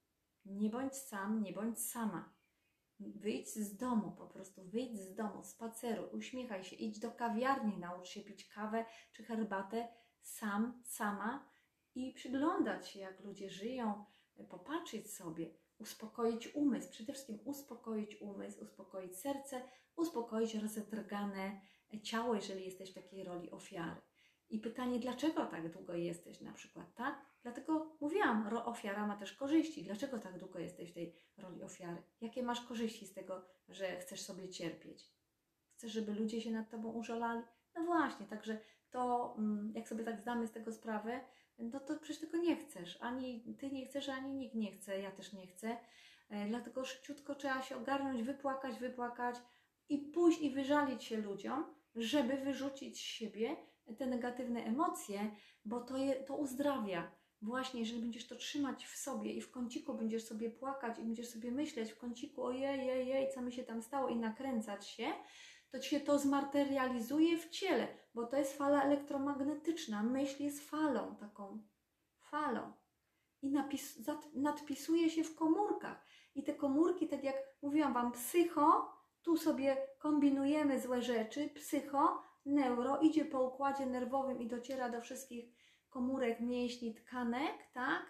[0.46, 2.34] Nie bądź sam, nie bądź sama.
[3.00, 8.08] Wyjdź z domu, po prostu wyjdź z domu, spaceruj, uśmiechaj się, idź do kawiarni, naucz
[8.08, 9.88] się pić kawę czy herbatę
[10.22, 11.50] sam, sama
[11.96, 14.06] i przyglądać się, jak ludzie żyją,
[14.50, 19.62] popatrzeć sobie, uspokoić umysł, przede wszystkim uspokoić umysł, uspokoić serce,
[19.96, 21.62] uspokoić rozedrgane
[22.04, 24.02] ciało, jeżeli jesteś w takiej roli ofiary.
[24.50, 27.26] I pytanie, dlaczego tak długo jesteś na przykład, tak?
[27.44, 29.84] Dlatego mówiłam, ofiara ma też korzyści.
[29.84, 32.04] Dlaczego tak długo jesteś w tej roli ofiary?
[32.22, 35.14] Jakie masz korzyści z tego, że chcesz sobie cierpieć?
[35.74, 37.42] Chcesz, żeby ludzie się nad tobą użalali?
[37.76, 41.22] No właśnie, także to, mm, jak sobie tak zdamy z tego sprawę,
[41.60, 42.98] no to przecież tego nie chcesz.
[43.02, 45.78] Ani ty nie chcesz, ani nikt nie chce, ja też nie chcę.
[46.30, 49.36] E, Dlatego szybciutko trzeba się ogarnąć, wypłakać, wypłakać
[49.90, 53.56] i pójść i wyżalić się ludziom, żeby wyrzucić z siebie
[53.98, 55.32] te negatywne emocje,
[55.66, 57.12] bo to, je, to uzdrawia.
[57.42, 61.30] Właśnie, jeżeli będziesz to trzymać w sobie i w kąciku będziesz sobie płakać i będziesz
[61.30, 65.06] sobie myśleć w kąciku, ojej, jej, jej, co mi się tam stało i nakręcać się,
[65.74, 70.04] to się to zmaterializuje w ciele, bo to jest fala elektromagnetyczna.
[70.04, 71.64] Myśl jest falą, taką
[72.20, 72.74] falą.
[73.42, 74.00] I napis,
[74.34, 76.06] nadpisuje się w komórkach.
[76.36, 83.00] I te komórki, tak jak mówiłam Wam, psycho, tu sobie kombinujemy złe rzeczy, psycho, neuro,
[83.00, 85.46] idzie po układzie nerwowym i dociera do wszystkich
[85.90, 88.06] komórek, mięśni, tkanek, tak?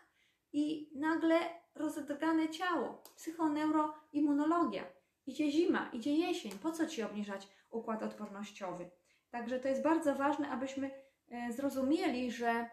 [0.53, 1.39] I nagle
[1.75, 4.83] rozedrgane ciało, psychoneuroimmunologia.
[5.25, 8.89] Idzie zima, idzie jesień, po co Ci obniżać układ odpornościowy?
[9.29, 10.91] Także to jest bardzo ważne, abyśmy
[11.31, 12.69] e, zrozumieli, że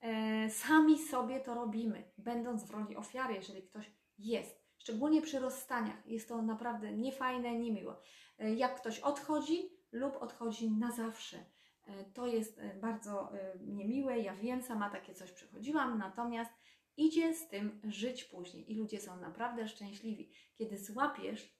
[0.00, 4.66] e, sami sobie to robimy, będąc w roli ofiary, jeżeli ktoś jest.
[4.78, 7.96] Szczególnie przy rozstaniach jest to naprawdę niefajne, niemiłe.
[8.38, 11.36] E, jak ktoś odchodzi lub odchodzi na zawsze.
[12.14, 16.50] To jest bardzo niemiłe, ja wiem, sama takie coś przechodziłam, natomiast
[16.96, 21.55] idzie z tym żyć później i ludzie są naprawdę szczęśliwi, kiedy złapiesz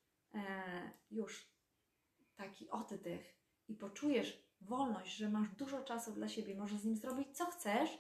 [1.11, 1.51] już
[2.37, 3.37] taki oddech
[3.69, 7.91] i poczujesz wolność, że masz dużo czasu dla siebie, możesz z nim zrobić co chcesz,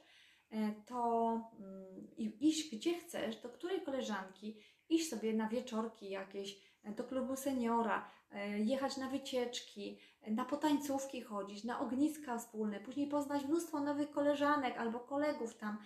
[0.51, 6.93] e, to mm, iść gdzie chcesz, do której koleżanki, iść sobie na wieczorki jakieś, e,
[6.93, 13.45] do klubu seniora, e, jechać na wycieczki, na potańcówki chodzić, na ogniska wspólne, później poznać
[13.45, 15.79] mnóstwo nowych koleżanek albo kolegów tam,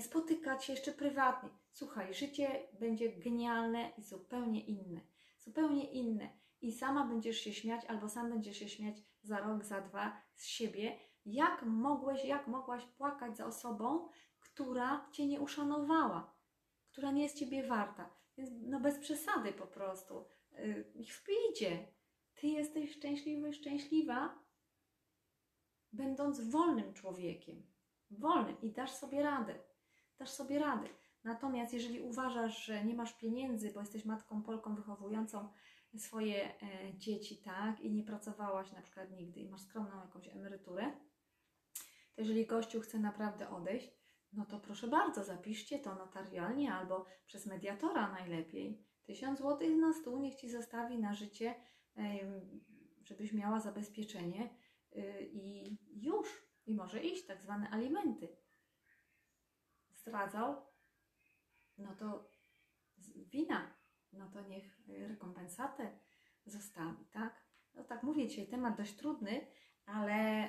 [0.00, 1.50] spotykać się jeszcze prywatnie.
[1.72, 5.11] Słuchaj, życie będzie genialne i zupełnie inne.
[5.44, 6.28] Zupełnie inne
[6.60, 10.46] i sama będziesz się śmiać, albo sam będziesz się śmiać za rok, za dwa z
[10.46, 16.34] siebie, jak mogłeś, jak mogłaś płakać za osobą, która cię nie uszanowała,
[16.92, 18.10] która nie jest ciebie warta.
[18.36, 20.24] Więc no bez przesady po prostu.
[20.52, 20.92] Yy,
[22.34, 24.38] Ty jesteś szczęśliwy, szczęśliwa,
[25.92, 27.66] będąc wolnym człowiekiem.
[28.10, 29.58] Wolnym i dasz sobie radę.
[30.18, 30.88] Dasz sobie radę.
[31.24, 35.48] Natomiast jeżeli uważasz, że nie masz pieniędzy, bo jesteś matką Polką wychowującą
[35.98, 36.58] swoje e,
[36.94, 40.92] dzieci, tak, i nie pracowałaś na przykład nigdy i masz skromną jakąś emeryturę,
[42.14, 43.90] to jeżeli gościu chce naprawdę odejść,
[44.32, 48.86] no to proszę bardzo, zapiszcie to notarialnie albo przez mediatora najlepiej.
[49.02, 51.54] Tysiąc złotych na stół niech Ci zostawi na życie,
[53.04, 54.50] żebyś miała zabezpieczenie
[54.96, 56.52] y, i już.
[56.66, 58.36] I może iść, tak zwane alimenty.
[59.92, 60.71] Zdradzał,
[61.78, 62.28] no to
[63.32, 63.82] wina
[64.12, 65.98] no to niech rekompensatę
[66.46, 67.42] zostawi, tak?
[67.74, 69.46] No tak mówię dzisiaj, temat dość trudny,
[69.86, 70.48] ale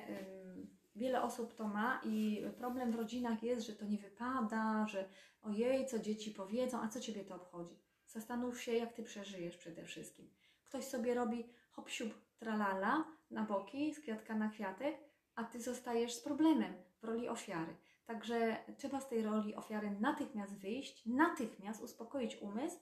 [0.96, 5.08] wiele osób to ma i problem w rodzinach jest, że to nie wypada, że
[5.42, 7.78] ojej, co dzieci powiedzą, a co Ciebie to obchodzi?
[8.06, 10.30] Zastanów się, jak Ty przeżyjesz przede wszystkim.
[10.64, 11.90] Ktoś sobie robi hop
[12.38, 14.96] tralala na boki, z kwiatka na kwiatek,
[15.34, 17.76] a Ty zostajesz z problemem w roli ofiary.
[18.06, 22.78] Także trzeba z tej roli ofiary natychmiast wyjść, natychmiast uspokoić umysł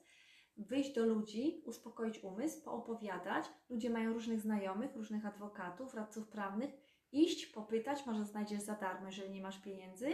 [0.57, 3.45] wyjść do ludzi, uspokoić umysł, poopowiadać.
[3.69, 6.71] Ludzie mają różnych znajomych, różnych adwokatów, radców prawnych.
[7.11, 10.13] Iść, popytać, może znajdziesz za darmo, jeżeli nie masz pieniędzy,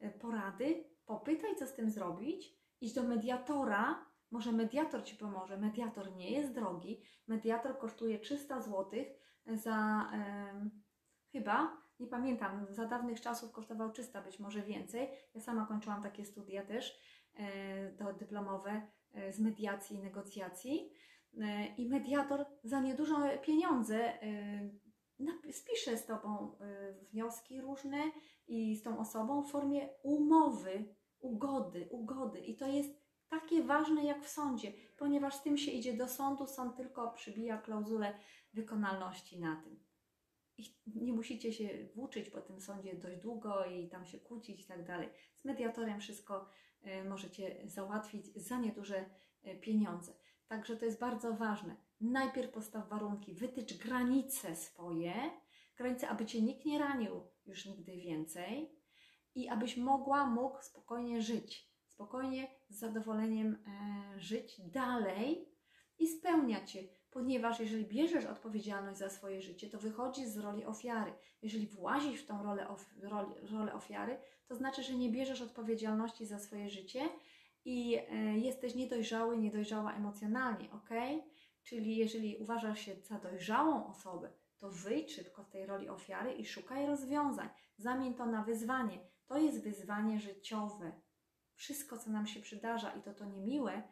[0.00, 2.54] e, porady, popytaj, co z tym zrobić.
[2.80, 5.58] Iść do mediatora, może mediator Ci pomoże.
[5.58, 7.02] Mediator nie jest drogi.
[7.26, 9.04] Mediator kosztuje 300 zł
[9.46, 10.10] za
[11.32, 15.08] chyba, nie pamiętam, za dawnych czasów kosztował 300, być może więcej.
[15.34, 16.98] Ja sama kończyłam takie studia też
[17.34, 18.82] e, to dyplomowe
[19.14, 20.90] E, z mediacji i negocjacji.
[21.40, 26.58] E, I mediator za nieduże pieniądze e, spisze z Tobą
[27.12, 27.98] wnioski różne
[28.46, 32.40] i z tą osobą w formie umowy, ugody, ugody.
[32.40, 32.90] I to jest
[33.28, 37.58] takie ważne jak w sądzie, ponieważ z tym się idzie do sądu, sąd tylko przybija
[37.58, 38.14] klauzulę
[38.52, 39.83] wykonalności na tym.
[40.58, 44.66] I nie musicie się włóczyć po tym sądzie dość długo i tam się kłócić i
[44.66, 45.08] tak dalej.
[45.36, 46.50] Z mediatorem wszystko
[46.84, 49.04] E, możecie załatwić za nieduże
[49.42, 50.12] e, pieniądze.
[50.48, 51.76] Także to jest bardzo ważne.
[52.00, 55.14] Najpierw postaw warunki, wytycz granice swoje,
[55.76, 58.72] granice, aby cię nikt nie ranił już nigdy więcej
[59.34, 65.48] i abyś mogła, mógł spokojnie żyć, spokojnie, z zadowoleniem e, żyć dalej
[65.98, 66.80] i spełniać się,
[67.14, 71.12] ponieważ jeżeli bierzesz odpowiedzialność za swoje życie, to wychodzisz z roli ofiary.
[71.42, 72.86] Jeżeli włazisz w tą rolę, of,
[73.52, 77.08] rolę ofiary, to znaczy, że nie bierzesz odpowiedzialności za swoje życie
[77.64, 80.90] i e, jesteś niedojrzały, niedojrzała emocjonalnie, ok?
[81.62, 86.46] Czyli jeżeli uważasz się za dojrzałą osobę, to wyjdź szybko z tej roli ofiary i
[86.46, 87.48] szukaj rozwiązań.
[87.76, 88.98] Zamień to na wyzwanie.
[89.26, 90.92] To jest wyzwanie życiowe.
[91.54, 93.82] Wszystko, co nam się przydarza i to to niemiłe,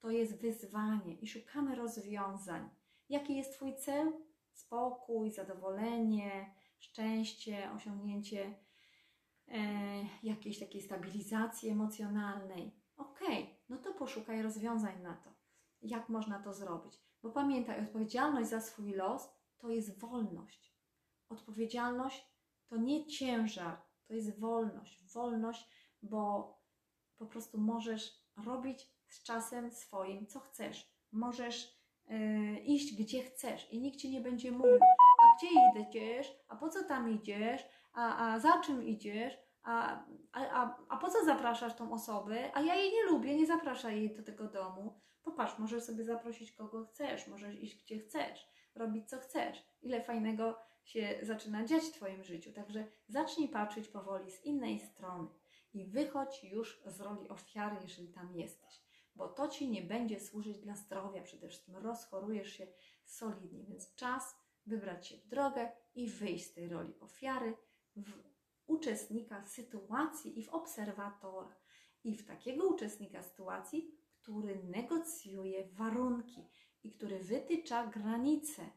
[0.00, 2.70] to jest wyzwanie i szukamy rozwiązań.
[3.08, 4.12] Jaki jest Twój cel?
[4.52, 8.54] Spokój, zadowolenie, szczęście, osiągnięcie
[9.48, 9.58] e,
[10.22, 12.78] jakiejś takiej stabilizacji emocjonalnej.
[12.96, 15.30] Okay, no to poszukaj rozwiązań na to.
[15.82, 17.00] Jak można to zrobić?
[17.22, 20.74] Bo pamiętaj, odpowiedzialność za swój los to jest wolność.
[21.28, 22.28] Odpowiedzialność
[22.66, 25.12] to nie ciężar, to jest wolność.
[25.12, 25.70] Wolność,
[26.02, 26.54] bo
[27.16, 30.92] po prostu możesz robić z czasem swoim, co chcesz.
[31.12, 34.78] Możesz yy, iść gdzie chcesz i nikt ci nie będzie mówił,
[35.22, 35.48] a gdzie
[35.80, 41.10] idziesz, a po co tam idziesz, a, a za czym idziesz, a, a, a po
[41.10, 45.00] co zapraszasz tą osobę, a ja jej nie lubię, nie zapraszaj jej do tego domu.
[45.22, 49.64] Popatrz, możesz sobie zaprosić kogo chcesz, możesz iść gdzie chcesz, robić co chcesz.
[49.82, 52.52] Ile fajnego się zaczyna dziać w Twoim życiu.
[52.52, 55.28] Także zacznij patrzeć powoli z innej strony
[55.74, 58.82] i wychodź już z roli ofiary, jeżeli tam jesteś,
[59.18, 61.22] bo to Ci nie będzie służyć dla zdrowia.
[61.22, 62.66] Przede wszystkim rozchorujesz się
[63.04, 67.56] solidnie, więc czas wybrać się w drogę i wyjść z tej roli ofiary
[67.96, 68.12] w
[68.66, 71.56] uczestnika sytuacji i w obserwatora.
[72.04, 76.48] I w takiego uczestnika sytuacji, który negocjuje warunki
[76.82, 78.70] i który wytycza granice,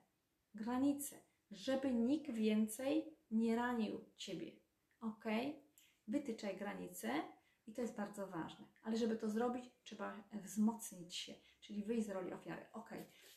[0.55, 1.15] granice,
[1.51, 4.51] żeby nikt więcej nie ranił Ciebie.
[5.01, 5.25] Ok?
[6.07, 7.09] Wytyczaj granice
[7.71, 8.65] i to jest bardzo ważne.
[8.83, 12.65] Ale żeby to zrobić, trzeba wzmocnić się, czyli wyjść z roli ofiary.
[12.73, 12.89] Ok,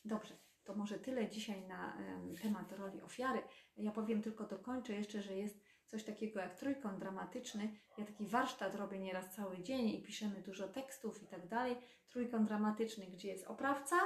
[0.05, 0.35] dobrze.
[0.65, 1.97] To może tyle dzisiaj na
[2.43, 3.43] temat roli ofiary.
[3.77, 7.77] Ja powiem tylko, dokończę jeszcze, że jest coś takiego jak trójkąt dramatyczny.
[7.99, 11.77] Ja taki warsztat robię nieraz cały dzień i piszemy dużo tekstów i tak dalej.
[12.07, 13.97] Trójkąt dramatyczny, gdzie jest oprawca,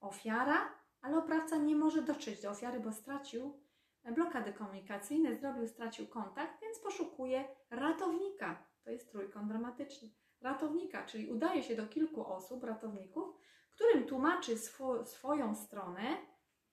[0.00, 3.60] ofiara, ale oprawca nie może dotrzeć do ofiary, bo stracił
[4.14, 8.67] blokady komunikacyjne, zrobił, stracił kontakt, więc poszukuje ratownika.
[8.88, 10.08] To jest trójkąt dramatyczny.
[10.40, 13.36] Ratownika, czyli udaje się do kilku osób, ratowników,
[13.70, 16.16] którym tłumaczy swo swoją stronę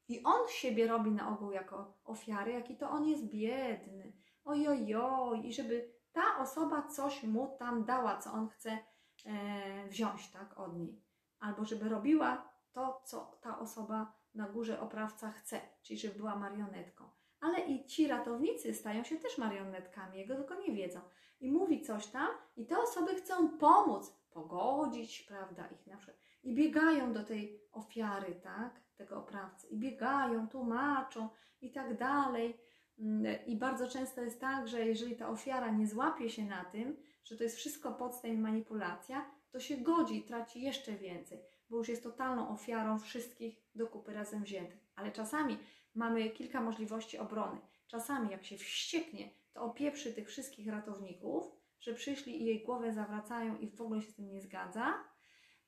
[0.08, 4.14] i on siebie robi na ogół jako ofiary, jaki to on jest biedny.
[4.46, 8.80] Ojojoj, i żeby ta osoba coś mu tam dała, co on chce
[9.26, 11.02] e, wziąć tak, od niej.
[11.40, 17.10] Albo żeby robiła to, co ta osoba na górze oprawca chce, czyli żeby była marionetką.
[17.46, 21.00] Ale i ci ratownicy stają się też marionetkami, jego tylko nie wiedzą.
[21.40, 22.28] I mówi coś tam,
[22.58, 26.18] i te osoby chcą pomóc, pogodzić, prawda, ich na przykład.
[26.44, 29.68] I biegają do tej ofiary, tak, tego oprawcy.
[29.68, 31.30] I biegają, tłumaczą
[31.62, 32.58] i tak dalej.
[33.00, 36.98] Mm, I bardzo często jest tak, że jeżeli ta ofiara nie złapie się na tym,
[37.24, 41.90] że to jest wszystko podstaw i manipulacja, to się godzi, traci jeszcze więcej, bo już
[41.90, 44.80] jest totalną ofiarą wszystkich do kupy razem wziętych.
[44.96, 45.58] Ale czasami
[45.96, 47.62] mamy kilka możliwości obrony.
[47.88, 53.58] Czasami, jak się wścieknie, to opieprzy tych wszystkich ratowników, że przyszli i jej głowę zawracają
[53.58, 55.04] i w ogóle się z tym nie zgadza.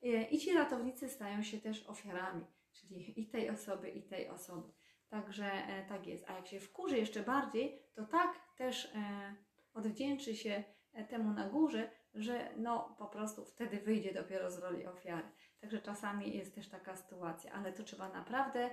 [0.03, 4.73] E, I ci ratownicy stają się też ofiarami, czyli i tej osoby, i tej osoby.
[5.09, 6.29] Także e, tak jest.
[6.29, 9.35] A jak się wkurzy jeszcze bardziej, to tak też e,
[9.73, 10.63] odwdzięczy się
[11.09, 15.27] temu na górze, że no po prostu wtedy wyjdzie dopiero z roli ofiary.
[15.61, 18.69] Także czasami jest też taka sytuacja, ale to trzeba naprawdę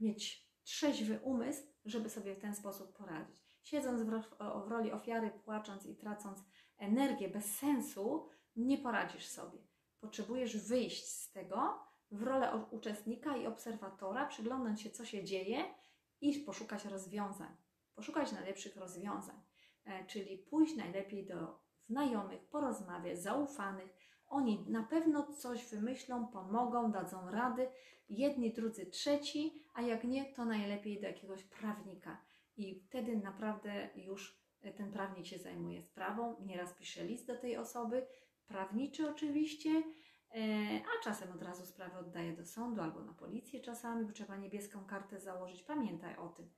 [0.00, 3.36] mieć trzeźwy umysł, żeby sobie w ten sposób poradzić.
[3.62, 6.44] Siedząc w, roli ofiary, płacząc i tracąc
[6.78, 9.58] energię bez sensu, nie poradzisz sobie.
[10.00, 11.78] Potrzebujesz wyjść z tego
[12.10, 15.74] w rolę uczestnika i obserwatora, przyglądać się, co się dzieje
[16.20, 17.56] i poszukać rozwiązań.
[17.94, 19.40] Poszukać najlepszych rozwiązań,
[19.84, 24.01] e, czyli pójść najlepiej do znajomych, porozmawiać, zaufanych.
[24.32, 27.68] Oni na pewno coś wymyślą, pomogą, dadzą rady.
[28.08, 32.20] Jedni, drudzy, trzeci, a jak nie, to najlepiej do jakiegoś prawnika.
[32.56, 36.36] I wtedy naprawdę już e, ten prawnik się zajmuje sprawą.
[36.46, 38.06] Nieraz pisze list do tej osoby,
[38.46, 40.42] prawniczy oczywiście, e,
[40.80, 44.84] a czasem od razu sprawę oddaje do sądu albo na policję czasami, bo trzeba niebieską
[44.84, 45.62] kartę założyć.
[45.62, 46.50] Pamiętaj o tym.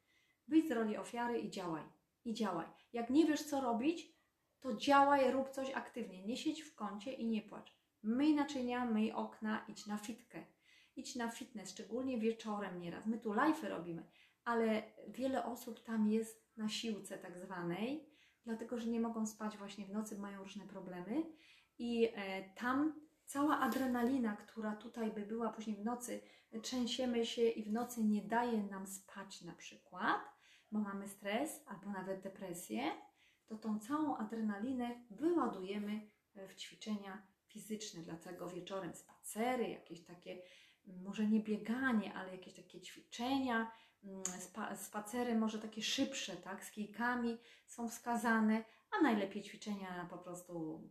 [0.48, 1.84] Wyjdź z roli ofiary i działaj.
[2.24, 2.66] I działaj.
[2.92, 4.13] Jak nie wiesz, co robić,
[4.64, 6.22] to działaj, rób coś aktywnie.
[6.22, 7.76] Nie siedź w kącie i nie płacz.
[8.02, 10.44] Myj naczynia, myj okna, idź na fitkę.
[10.96, 13.06] Idź na fitness, szczególnie wieczorem nieraz.
[13.06, 14.06] My tu live'y robimy,
[14.44, 18.08] ale wiele osób tam jest na siłce tak zwanej,
[18.44, 21.22] dlatego że nie mogą spać właśnie w nocy, mają różne problemy
[21.78, 26.20] i e, tam cała adrenalina, która tutaj by była później w nocy,
[26.62, 30.20] trzęsiemy się i w nocy nie daje nam spać na przykład,
[30.72, 32.82] bo mamy stres albo nawet depresję,
[33.46, 36.10] to tą całą adrenalinę wyładujemy
[36.48, 38.02] w ćwiczenia fizyczne.
[38.02, 40.42] Dlatego wieczorem spacery, jakieś takie,
[40.86, 43.70] może nie bieganie, ale jakieś takie ćwiczenia,
[44.04, 50.18] mm, spa spacery może takie szybsze, tak, z kijkami są wskazane, a najlepiej ćwiczenia po
[50.18, 50.82] prostu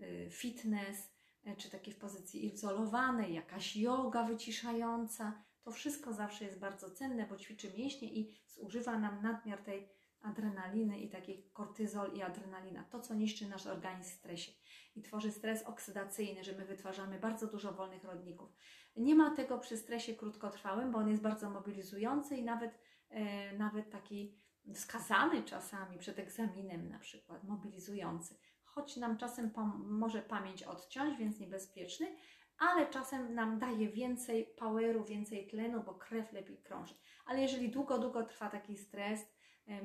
[0.00, 1.12] y, fitness,
[1.46, 7.26] y, czy takie w pozycji izolowanej, jakaś yoga wyciszająca, To wszystko zawsze jest bardzo cenne,
[7.26, 9.88] bo ćwiczy mięśnie i zużywa nam nadmiar tej
[10.22, 12.84] adrenaliny i takich kortyzol i adrenalina.
[12.84, 14.52] To, co niszczy nasz organizm w stresie
[14.96, 18.52] i tworzy stres oksydacyjny, że my wytwarzamy bardzo dużo wolnych rodników.
[18.96, 22.78] Nie ma tego przy stresie krótkotrwałym, bo on jest bardzo mobilizujący i nawet,
[23.10, 24.40] e, nawet taki
[24.74, 28.38] wskazany czasami przed egzaminem na przykład, mobilizujący.
[28.64, 29.50] Choć nam czasem
[29.84, 32.06] może pamięć odciąć, więc niebezpieczny,
[32.58, 36.94] ale czasem nam daje więcej poweru, więcej tlenu, bo krew lepiej krąży.
[37.26, 39.20] Ale jeżeli długo, długo trwa taki stres,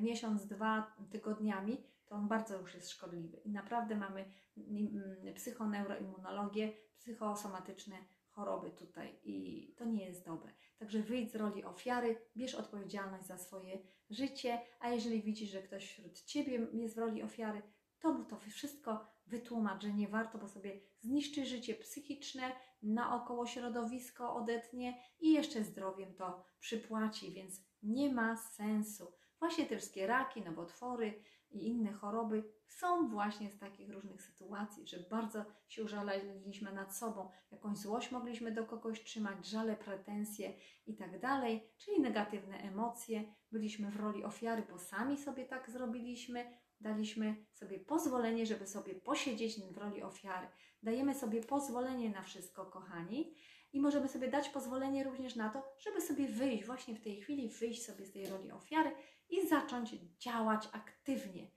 [0.00, 3.36] miesiąc, dwa tygodniami, to on bardzo już jest szkodliwy.
[3.44, 4.24] I naprawdę mamy
[4.56, 7.96] mm, psychoneuroimmunologię, psychosomatyczne
[8.30, 10.52] choroby tutaj i to nie jest dobre.
[10.78, 13.78] Także wyjdź z roli ofiary, bierz odpowiedzialność za swoje
[14.10, 17.62] życie, a jeżeli widzisz, że ktoś wśród Ciebie jest w roli ofiary,
[17.98, 24.34] to mu to wszystko wytłumacz, że nie warto, bo sobie zniszczy życie psychiczne, naokoło środowisko
[24.34, 29.12] odetnie i jeszcze zdrowiem to przypłaci, więc nie ma sensu.
[29.38, 34.98] Właśnie te wszystkie raki, nowotwory i inne choroby są właśnie z takich różnych sytuacji, że
[35.10, 40.52] bardzo się użalaliśmy nad sobą, jakąś złość mogliśmy do kogoś trzymać, żale, pretensje
[40.86, 43.34] i tak dalej, czyli negatywne emocje.
[43.52, 49.60] Byliśmy w roli ofiary, bo sami sobie tak zrobiliśmy, daliśmy sobie pozwolenie, żeby sobie posiedzieć
[49.60, 50.46] w roli ofiary.
[50.82, 53.34] Dajemy sobie pozwolenie na wszystko, kochani,
[53.72, 57.48] i możemy sobie dać pozwolenie również na to, żeby sobie wyjść, właśnie w tej chwili
[57.48, 58.92] wyjść sobie z tej roli ofiary
[59.28, 61.50] i zacząć działać aktywnie,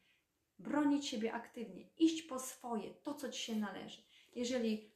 [0.60, 4.02] bronić siebie aktywnie, iść po swoje, to co ci się należy.
[4.36, 4.92] Jeżeli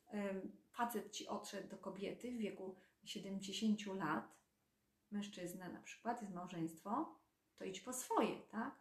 [0.72, 4.38] facet ci odszedł do kobiety w wieku 70 lat,
[5.12, 7.20] mężczyzna na przykład, jest małżeństwo,
[7.56, 8.76] to idź po swoje, tak?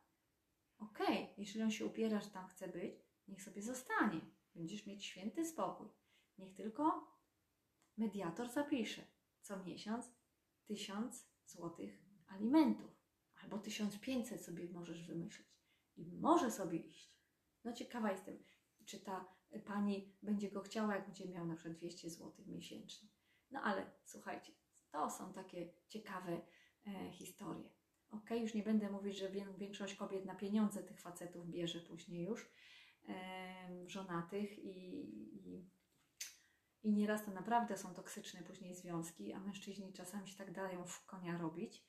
[0.78, 1.34] Okej, okay.
[1.38, 2.94] jeśli on się upiera, że tam chce być,
[3.28, 4.20] niech sobie zostanie.
[4.54, 5.88] Będziesz mieć święty spokój.
[6.38, 7.12] Niech tylko
[7.96, 9.02] mediator zapisze
[9.42, 10.12] co miesiąc
[10.66, 12.91] tysiąc złotych alimentów.
[13.42, 15.48] Albo 1500 sobie możesz wymyślić.
[15.96, 17.12] I może sobie iść.
[17.64, 18.44] No ciekawa jestem,
[18.84, 19.28] czy ta
[19.64, 23.08] pani będzie go chciała, jak będzie miał na przykład 200 zł miesięcznie.
[23.50, 24.52] No ale słuchajcie,
[24.90, 26.40] to są takie ciekawe
[26.86, 27.70] e, historie.
[28.10, 32.50] Ok, już nie będę mówić, że większość kobiet na pieniądze tych facetów bierze później już,
[33.08, 34.98] e, żonatych i,
[35.36, 35.70] i,
[36.82, 41.06] i nieraz to naprawdę są toksyczne później związki, a mężczyźni czasami się tak dają w
[41.06, 41.84] konia robić,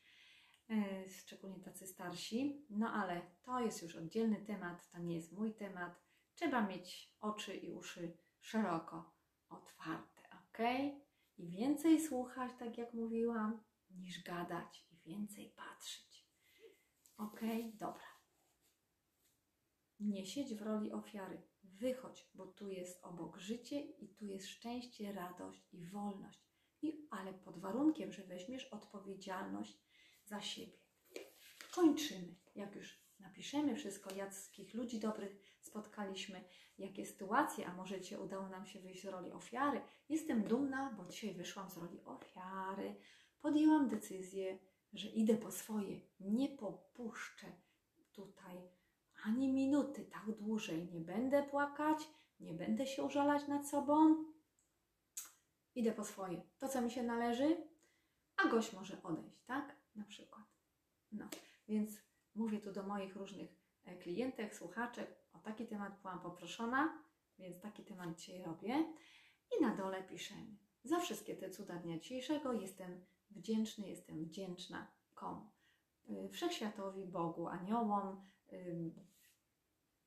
[1.10, 2.66] szczególnie tacy starsi.
[2.70, 6.04] No ale to jest już oddzielny temat, to nie jest mój temat.
[6.36, 9.16] Trzeba mieć oczy i uszy szeroko
[9.50, 10.58] otwarte, ok?
[11.38, 16.30] I więcej słuchać, tak jak mówiłam, niż gadać i więcej patrzeć.
[17.18, 17.42] Ok,
[17.74, 18.14] dobra.
[20.00, 21.42] Nie siedź w roli ofiary.
[21.64, 26.44] Wychodź, bo tu jest obok życie i tu jest szczęście, radość i wolność.
[26.82, 29.83] I, ale pod warunkiem, że weźmiesz odpowiedzialność
[30.26, 30.78] za siebie.
[31.72, 32.36] Kończymy.
[32.56, 36.44] Jak już napiszemy wszystko, jakich ludzi dobrych spotkaliśmy,
[36.78, 39.82] jakie sytuacje, a może Cię udało nam się wyjść z roli ofiary.
[40.10, 42.96] Jestem dumna, bo dzisiaj wyszłam z roli ofiary.
[43.42, 44.60] Podjęłam decyzję,
[44.94, 47.48] że idę po swoje, nie popuszczę
[48.12, 48.58] tutaj
[49.24, 50.90] ani minuty tak dłużej.
[50.92, 52.10] Nie będę płakać,
[52.40, 54.26] nie będę się użalać nad sobą.
[55.76, 56.42] Idę po swoje.
[56.60, 57.68] To, co mi się należy,
[58.38, 59.83] a gość może odejść, tak?
[59.96, 60.46] Na przykład.
[61.12, 61.30] No,
[61.68, 62.02] więc
[62.36, 65.16] mówię tu do moich różnych e, klientek, słuchaczek.
[65.34, 67.04] O taki temat byłam poproszona,
[67.40, 68.94] więc taki temat dzisiaj robię.
[69.58, 70.58] I na dole piszemy.
[70.84, 75.52] Za wszystkie te cuda dnia dzisiejszego jestem wdzięczny, jestem wdzięczna komu?
[76.10, 78.22] Y, wszechświatowi, Bogu, aniołom,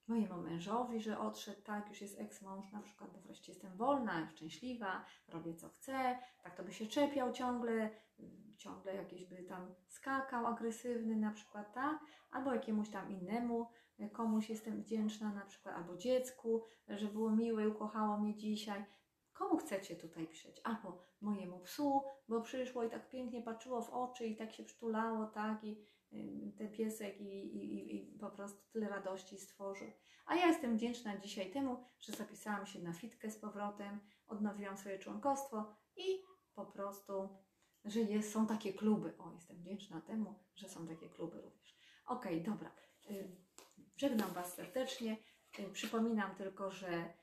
[0.08, 5.04] mojemu mężowi, że odszedł, tak, już jest eks-mąż na przykład, bo wreszcie jestem wolna, szczęśliwa,
[5.28, 7.90] robię co chcę, tak to by się czepiał ciągle,
[8.56, 11.98] ciągle jakiś by tam skakał agresywny na przykład, tak,
[12.30, 13.66] albo jakiemuś tam innemu,
[14.12, 18.84] komuś jestem wdzięczna na przykład, albo dziecku, że było miłe ukochało mnie dzisiaj,
[19.38, 20.60] Komu chcecie tutaj pisać?
[20.64, 25.26] Albo mojemu psu, bo przyszło i tak pięknie patrzyło w oczy i tak się przytulało,
[25.26, 25.84] tak, i
[26.58, 29.88] ten piesek i, i, i po prostu tyle radości stworzył.
[30.26, 34.98] A ja jestem wdzięczna dzisiaj temu, że zapisałam się na fitkę z powrotem, odnowiłam swoje
[34.98, 36.22] członkostwo i
[36.54, 37.38] po prostu,
[37.84, 39.18] że jest, są takie kluby.
[39.18, 41.76] O, jestem wdzięczna temu, że są takie kluby również.
[42.06, 42.70] Okay, dobra.
[43.10, 43.36] Y,
[43.96, 45.16] żegnam Was serdecznie.
[45.58, 47.14] Y, przypominam tylko, że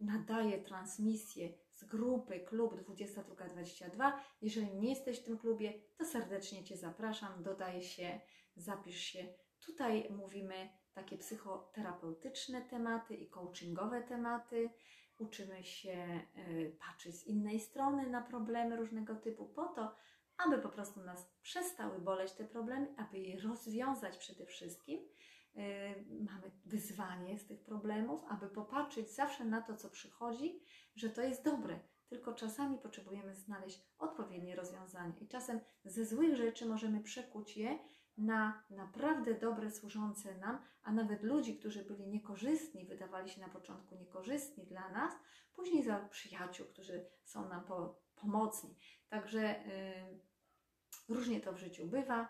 [0.00, 4.20] nadaje transmisję z grupy Klub 2222.
[4.42, 8.20] Jeżeli nie jesteś w tym klubie, to serdecznie Cię zapraszam, dodaj się,
[8.56, 9.34] zapisz się.
[9.66, 14.70] Tutaj mówimy takie psychoterapeutyczne tematy i coachingowe tematy.
[15.18, 19.96] uczymy się y, patrzeć z innej strony na problemy różnego typu, po to,
[20.46, 25.08] aby po prostu nas przestały boleć te problemy, aby je rozwiązać przede wszystkim.
[25.56, 30.60] Y, Mamy wyzwanie z tych problemów, aby popatrzeć zawsze na to, co przychodzi,
[30.96, 31.80] że to jest dobre.
[32.08, 35.12] Tylko czasami potrzebujemy znaleźć odpowiednie rozwiązanie.
[35.20, 37.78] I czasem ze złych rzeczy możemy przekuć je
[38.18, 43.94] na naprawdę dobre, służące nam, a nawet ludzi, którzy byli niekorzystni, wydawali się na początku
[43.94, 45.12] niekorzystni dla nas,
[45.54, 48.76] później za przyjaciół, którzy są nam po, pomocni.
[49.08, 50.20] Także y,
[51.08, 52.28] różnie to w życiu bywa.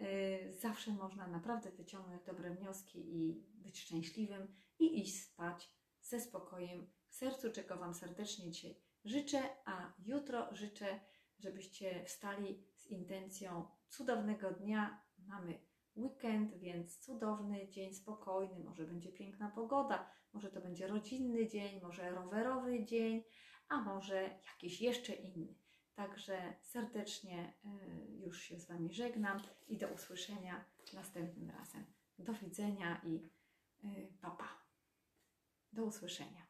[0.00, 5.70] Y, zawsze można naprawdę wyciągnąć dobre wnioski i być szczęśliwym i iść spać
[6.00, 11.00] ze spokojem w sercu, czego Wam serdecznie dzisiaj życzę, a jutro życzę,
[11.38, 15.02] żebyście wstali z intencją cudownego dnia.
[15.18, 15.60] Mamy
[15.96, 22.10] weekend, więc cudowny dzień, spokojny, może będzie piękna pogoda, może to będzie rodzinny dzień, może
[22.10, 23.24] rowerowy dzień,
[23.68, 25.54] a może jakiś jeszcze inny.
[25.98, 31.84] Także serdecznie y, już się z Wami żegnam i do usłyszenia następnym razem.
[32.18, 33.30] Do widzenia i
[33.84, 34.48] y, pa pa.
[35.72, 36.47] Do usłyszenia.